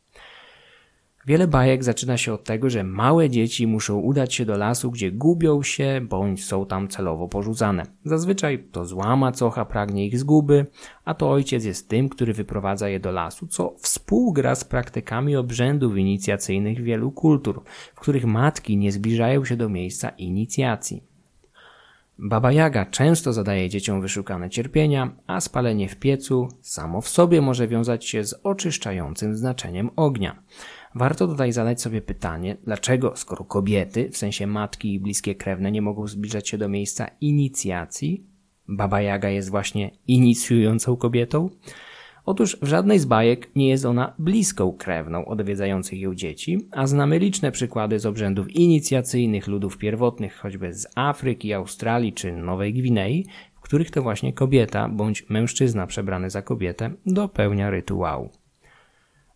Wiele 1.27 1.47
bajek 1.47 1.83
zaczyna 1.83 2.17
się 2.17 2.33
od 2.33 2.43
tego, 2.43 2.69
że 2.69 2.83
małe 2.83 3.29
dzieci 3.29 3.67
muszą 3.67 3.99
udać 3.99 4.33
się 4.33 4.45
do 4.45 4.57
lasu, 4.57 4.91
gdzie 4.91 5.11
gubią 5.11 5.63
się 5.63 6.01
bądź 6.09 6.45
są 6.45 6.65
tam 6.65 6.87
celowo 6.87 7.27
porzucane. 7.27 7.83
Zazwyczaj 8.03 8.63
to 8.71 8.85
zła 8.85 9.15
macocha 9.15 9.65
pragnie 9.65 10.05
ich 10.05 10.19
zguby, 10.19 10.65
a 11.05 11.13
to 11.13 11.31
ojciec 11.31 11.65
jest 11.65 11.89
tym, 11.89 12.09
który 12.09 12.33
wyprowadza 12.33 12.89
je 12.89 12.99
do 12.99 13.11
lasu, 13.11 13.47
co 13.47 13.75
współgra 13.77 14.55
z 14.55 14.63
praktykami 14.63 15.35
obrzędów 15.35 15.97
inicjacyjnych 15.97 16.83
wielu 16.83 17.11
kultur, 17.11 17.63
w 17.95 17.99
których 17.99 18.25
matki 18.25 18.77
nie 18.77 18.91
zbliżają 18.91 19.45
się 19.45 19.57
do 19.57 19.69
miejsca 19.69 20.09
inicjacji. 20.09 21.03
Baba 22.19 22.51
Jaga 22.51 22.85
często 22.85 23.33
zadaje 23.33 23.69
dzieciom 23.69 24.01
wyszukane 24.01 24.49
cierpienia, 24.49 25.11
a 25.27 25.41
spalenie 25.41 25.89
w 25.89 25.95
piecu 25.95 26.47
samo 26.61 27.01
w 27.01 27.09
sobie 27.09 27.41
może 27.41 27.67
wiązać 27.67 28.05
się 28.05 28.23
z 28.23 28.35
oczyszczającym 28.43 29.35
znaczeniem 29.35 29.89
ognia. 29.95 30.35
Warto 30.95 31.27
tutaj 31.27 31.51
zadać 31.51 31.81
sobie 31.81 32.01
pytanie, 32.01 32.57
dlaczego 32.63 33.15
skoro 33.15 33.45
kobiety, 33.45 34.09
w 34.09 34.17
sensie 34.17 34.47
matki 34.47 34.93
i 34.93 34.99
bliskie 34.99 35.35
krewne, 35.35 35.71
nie 35.71 35.81
mogą 35.81 36.07
zbliżać 36.07 36.49
się 36.49 36.57
do 36.57 36.69
miejsca 36.69 37.07
inicjacji, 37.21 38.25
Baba 38.67 39.01
Jaga 39.01 39.29
jest 39.29 39.49
właśnie 39.49 39.91
inicjującą 40.07 40.97
kobietą? 40.97 41.49
Otóż 42.25 42.57
w 42.61 42.67
żadnej 42.67 42.99
z 42.99 43.05
bajek 43.05 43.55
nie 43.55 43.69
jest 43.69 43.85
ona 43.85 44.13
bliską 44.19 44.73
krewną 44.73 45.25
odwiedzających 45.25 45.99
ją 45.99 46.15
dzieci, 46.15 46.67
a 46.71 46.87
znamy 46.87 47.19
liczne 47.19 47.51
przykłady 47.51 47.99
z 47.99 48.05
obrzędów 48.05 48.55
inicjacyjnych 48.55 49.47
ludów 49.47 49.77
pierwotnych, 49.77 50.37
choćby 50.37 50.73
z 50.73 50.87
Afryki, 50.95 51.53
Australii 51.53 52.13
czy 52.13 52.31
Nowej 52.31 52.73
Gwinei, 52.73 53.25
w 53.55 53.59
których 53.59 53.91
to 53.91 54.01
właśnie 54.01 54.33
kobieta 54.33 54.89
bądź 54.89 55.29
mężczyzna 55.29 55.87
przebrany 55.87 56.29
za 56.29 56.41
kobietę 56.41 56.91
dopełnia 57.05 57.69
rytuału. 57.69 58.44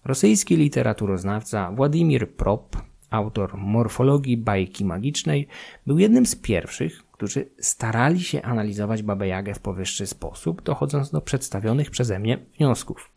Rosyjski 0.05 0.55
literaturoznawca 0.55 1.71
Władimir 1.71 2.29
Prop, 2.35 2.77
autor 3.09 3.57
morfologii 3.57 4.37
bajki 4.37 4.85
magicznej, 4.85 5.47
był 5.87 5.99
jednym 5.99 6.25
z 6.25 6.35
pierwszych, 6.35 7.03
którzy 7.11 7.49
starali 7.59 8.21
się 8.21 8.41
analizować 8.41 9.03
Babę 9.03 9.27
Jagę 9.27 9.53
w 9.53 9.59
powyższy 9.59 10.07
sposób, 10.07 10.61
dochodząc 10.61 11.11
do 11.11 11.21
przedstawionych 11.21 11.91
przeze 11.91 12.19
mnie 12.19 12.37
wniosków. 12.57 13.08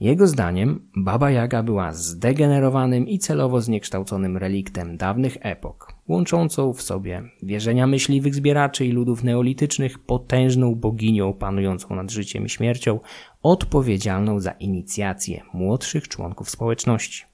Jego 0.00 0.26
zdaniem 0.26 0.88
Baba 0.96 1.30
Jaga 1.30 1.62
była 1.62 1.92
zdegenerowanym 1.92 3.08
i 3.08 3.18
celowo 3.18 3.60
zniekształconym 3.60 4.36
reliktem 4.36 4.96
dawnych 4.96 5.36
epok, 5.40 5.94
łączącą 6.08 6.72
w 6.72 6.82
sobie 6.82 7.22
wierzenia 7.42 7.86
myśliwych 7.86 8.34
zbieraczy 8.34 8.86
i 8.86 8.92
ludów 8.92 9.24
neolitycznych 9.24 9.98
potężną 9.98 10.74
boginią 10.74 11.32
panującą 11.32 11.94
nad 11.94 12.10
życiem 12.10 12.46
i 12.46 12.48
śmiercią, 12.48 13.00
odpowiedzialną 13.42 14.40
za 14.40 14.50
inicjację 14.50 15.42
młodszych 15.52 16.08
członków 16.08 16.50
społeczności. 16.50 17.24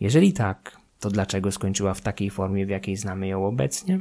Jeżeli 0.00 0.32
tak, 0.32 0.76
to 1.00 1.10
dlaczego 1.10 1.52
skończyła 1.52 1.94
w 1.94 2.00
takiej 2.00 2.30
formie, 2.30 2.66
w 2.66 2.70
jakiej 2.70 2.96
znamy 2.96 3.28
ją 3.28 3.46
obecnie? 3.46 4.00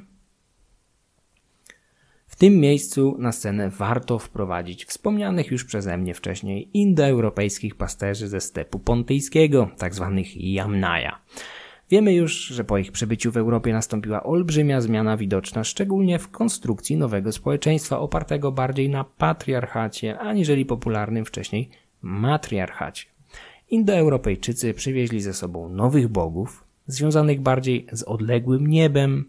Tym 2.39 2.59
miejscu 2.59 3.15
na 3.17 3.31
scenę 3.31 3.69
warto 3.69 4.19
wprowadzić 4.19 4.85
wspomnianych 4.85 5.51
już 5.51 5.65
przeze 5.65 5.97
mnie 5.97 6.13
wcześniej 6.13 6.69
indoeuropejskich 6.73 7.75
pasterzy 7.75 8.27
ze 8.27 8.41
stepu 8.41 8.79
pontyjskiego. 8.79 9.69
Tak 9.77 9.93
Jamnaja. 10.35 11.21
Wiemy 11.89 12.13
już, 12.13 12.33
że 12.33 12.63
po 12.63 12.77
ich 12.77 12.91
przybyciu 12.91 13.31
w 13.31 13.37
Europie 13.37 13.73
nastąpiła 13.73 14.23
olbrzymia 14.23 14.81
zmiana 14.81 15.17
widoczna, 15.17 15.63
szczególnie 15.63 16.19
w 16.19 16.31
konstrukcji 16.31 16.97
nowego 16.97 17.31
społeczeństwa 17.31 17.99
opartego 17.99 18.51
bardziej 18.51 18.89
na 18.89 19.03
patriarchacie, 19.03 20.19
aniżeli 20.19 20.65
popularnym 20.65 21.25
wcześniej 21.25 21.69
matriarchacie. 22.01 23.05
Indoeuropejczycy 23.69 24.73
przywieźli 24.73 25.21
ze 25.21 25.33
sobą 25.33 25.69
nowych 25.69 26.07
bogów, 26.07 26.63
związanych 26.87 27.41
bardziej 27.41 27.87
z 27.91 28.03
odległym 28.03 28.67
niebem, 28.67 29.25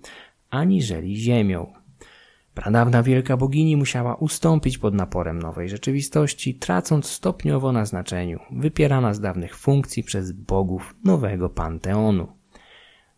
aniżeli 0.51 1.17
ziemią. 1.17 1.80
Pradawna 2.55 3.03
wielka 3.03 3.37
bogini 3.37 3.77
musiała 3.77 4.15
ustąpić 4.15 4.79
pod 4.79 4.95
naporem 4.95 5.43
nowej 5.43 5.69
rzeczywistości, 5.69 6.55
tracąc 6.55 7.07
stopniowo 7.07 7.73
na 7.73 7.87
znaczeniu, 7.87 8.41
wypierana 8.51 9.15
z 9.15 9.21
dawnych 9.21 9.57
funkcji 9.57 10.03
przez 10.03 10.33
bogów 10.33 10.95
nowego 11.05 11.49
panteonu. 11.49 12.29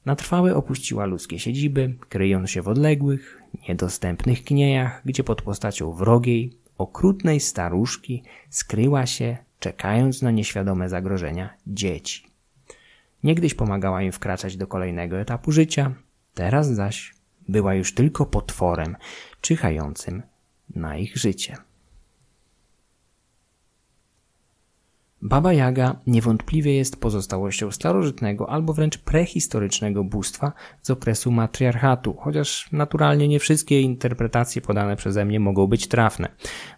Na 0.07 0.16
trwałe 0.16 0.57
opuściła 0.57 1.07
ludzkie 1.07 1.38
siedziby, 1.38 1.95
kryjąc 2.09 2.51
się 2.51 2.62
w 2.62 2.68
odległych, 2.68 3.42
niedostępnych 3.68 4.45
kniejach, 4.45 5.03
gdzie 5.05 5.25
pod 5.25 5.42
postacią 5.42 5.92
wrogiej, 5.92 6.59
okrutnej 6.79 7.40
staruszki 7.40 8.23
skryła 8.51 9.07
się, 9.07 9.37
czekając 9.59 10.23
na 10.23 10.31
nieświadome 10.31 10.88
zagrożenia, 10.88 11.55
dzieci. 11.66 12.27
Niegdyś 13.25 13.55
pomagała 13.55 14.03
im 14.03 14.12
wkraczać 14.12 14.57
do 14.57 14.66
kolejnego 14.66 15.18
etapu 15.18 15.53
życia, 15.53 15.95
teraz 16.35 16.71
zaś 16.71 17.14
była 17.48 17.74
już 17.74 17.94
tylko 17.94 18.26
potworem 18.26 18.96
czyhającym 19.40 20.22
na 20.74 20.96
ich 20.96 21.16
życie. 21.16 21.57
Baba 25.24 25.52
Jaga 25.52 25.96
niewątpliwie 26.07 26.76
jest 26.76 27.00
pozostałością 27.00 27.70
starożytnego 27.70 28.50
albo 28.50 28.72
wręcz 28.72 28.98
prehistorycznego 28.98 30.05
bóstwa 30.05 30.52
z 30.83 30.90
okresu 30.90 31.31
matriarchatu, 31.31 32.14
chociaż 32.18 32.72
naturalnie 32.72 33.28
nie 33.28 33.38
wszystkie 33.38 33.81
interpretacje 33.81 34.62
podane 34.62 34.96
przeze 34.96 35.24
mnie 35.24 35.40
mogą 35.40 35.66
być 35.66 35.88
trafne. 35.88 36.28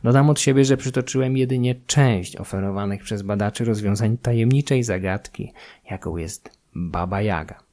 Dodam 0.04 0.30
od 0.30 0.40
siebie, 0.40 0.64
że 0.64 0.76
przytoczyłem 0.76 1.36
jedynie 1.36 1.74
część 1.86 2.36
oferowanych 2.36 3.02
przez 3.02 3.22
badaczy 3.22 3.64
rozwiązań 3.64 4.18
tajemniczej 4.18 4.82
zagadki, 4.82 5.52
jaką 5.90 6.16
jest 6.16 6.58
Baba 6.74 7.22
Jaga. 7.22 7.63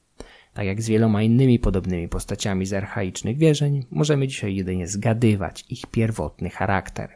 Tak 0.53 0.65
jak 0.65 0.81
z 0.81 0.87
wieloma 0.87 1.23
innymi 1.23 1.59
podobnymi 1.59 2.07
postaciami 2.07 2.65
z 2.65 2.73
archaicznych 2.73 3.37
wierzeń, 3.37 3.85
możemy 3.91 4.27
dzisiaj 4.27 4.55
jedynie 4.55 4.87
zgadywać 4.87 5.65
ich 5.69 5.85
pierwotny 5.85 6.49
charakter. 6.49 7.09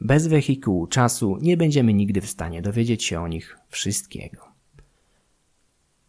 Bez 0.00 0.26
wehikułu 0.26 0.86
czasu 0.86 1.38
nie 1.40 1.56
będziemy 1.56 1.94
nigdy 1.94 2.20
w 2.20 2.30
stanie 2.30 2.62
dowiedzieć 2.62 3.04
się 3.04 3.20
o 3.20 3.28
nich 3.28 3.58
wszystkiego. 3.68 4.48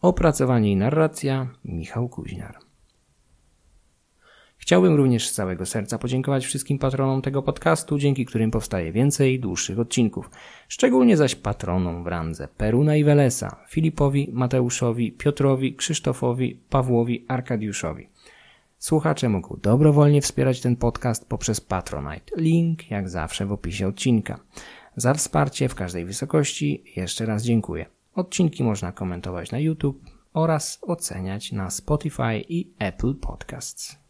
Opracowanie 0.00 0.72
i 0.72 0.76
narracja 0.76 1.48
Michał 1.64 2.08
Kuźniar. 2.08 2.69
Chciałbym 4.60 4.94
również 4.94 5.28
z 5.28 5.32
całego 5.32 5.66
serca 5.66 5.98
podziękować 5.98 6.46
wszystkim 6.46 6.78
patronom 6.78 7.22
tego 7.22 7.42
podcastu, 7.42 7.98
dzięki 7.98 8.26
którym 8.26 8.50
powstaje 8.50 8.92
więcej 8.92 9.40
dłuższych 9.40 9.78
odcinków. 9.78 10.30
Szczególnie 10.68 11.16
zaś 11.16 11.34
patronom 11.34 12.04
w 12.04 12.06
randze 12.06 12.48
Peruna 12.56 12.96
i 12.96 13.04
Welesa, 13.04 13.56
Filipowi, 13.68 14.30
Mateuszowi, 14.32 15.12
Piotrowi, 15.12 15.74
Krzysztofowi, 15.74 16.60
Pawłowi, 16.70 17.24
Arkadiuszowi. 17.28 18.08
Słuchacze 18.78 19.28
mogą 19.28 19.56
dobrowolnie 19.62 20.22
wspierać 20.22 20.60
ten 20.60 20.76
podcast 20.76 21.28
poprzez 21.28 21.60
Patronite. 21.60 22.36
Link 22.36 22.90
jak 22.90 23.08
zawsze 23.08 23.46
w 23.46 23.52
opisie 23.52 23.88
odcinka. 23.88 24.40
Za 24.96 25.14
wsparcie 25.14 25.68
w 25.68 25.74
każdej 25.74 26.04
wysokości 26.04 26.84
jeszcze 26.96 27.26
raz 27.26 27.42
dziękuję. 27.42 27.86
Odcinki 28.14 28.64
można 28.64 28.92
komentować 28.92 29.50
na 29.50 29.58
YouTube 29.58 30.04
oraz 30.32 30.78
oceniać 30.82 31.52
na 31.52 31.70
Spotify 31.70 32.44
i 32.48 32.72
Apple 32.78 33.14
Podcasts. 33.14 34.00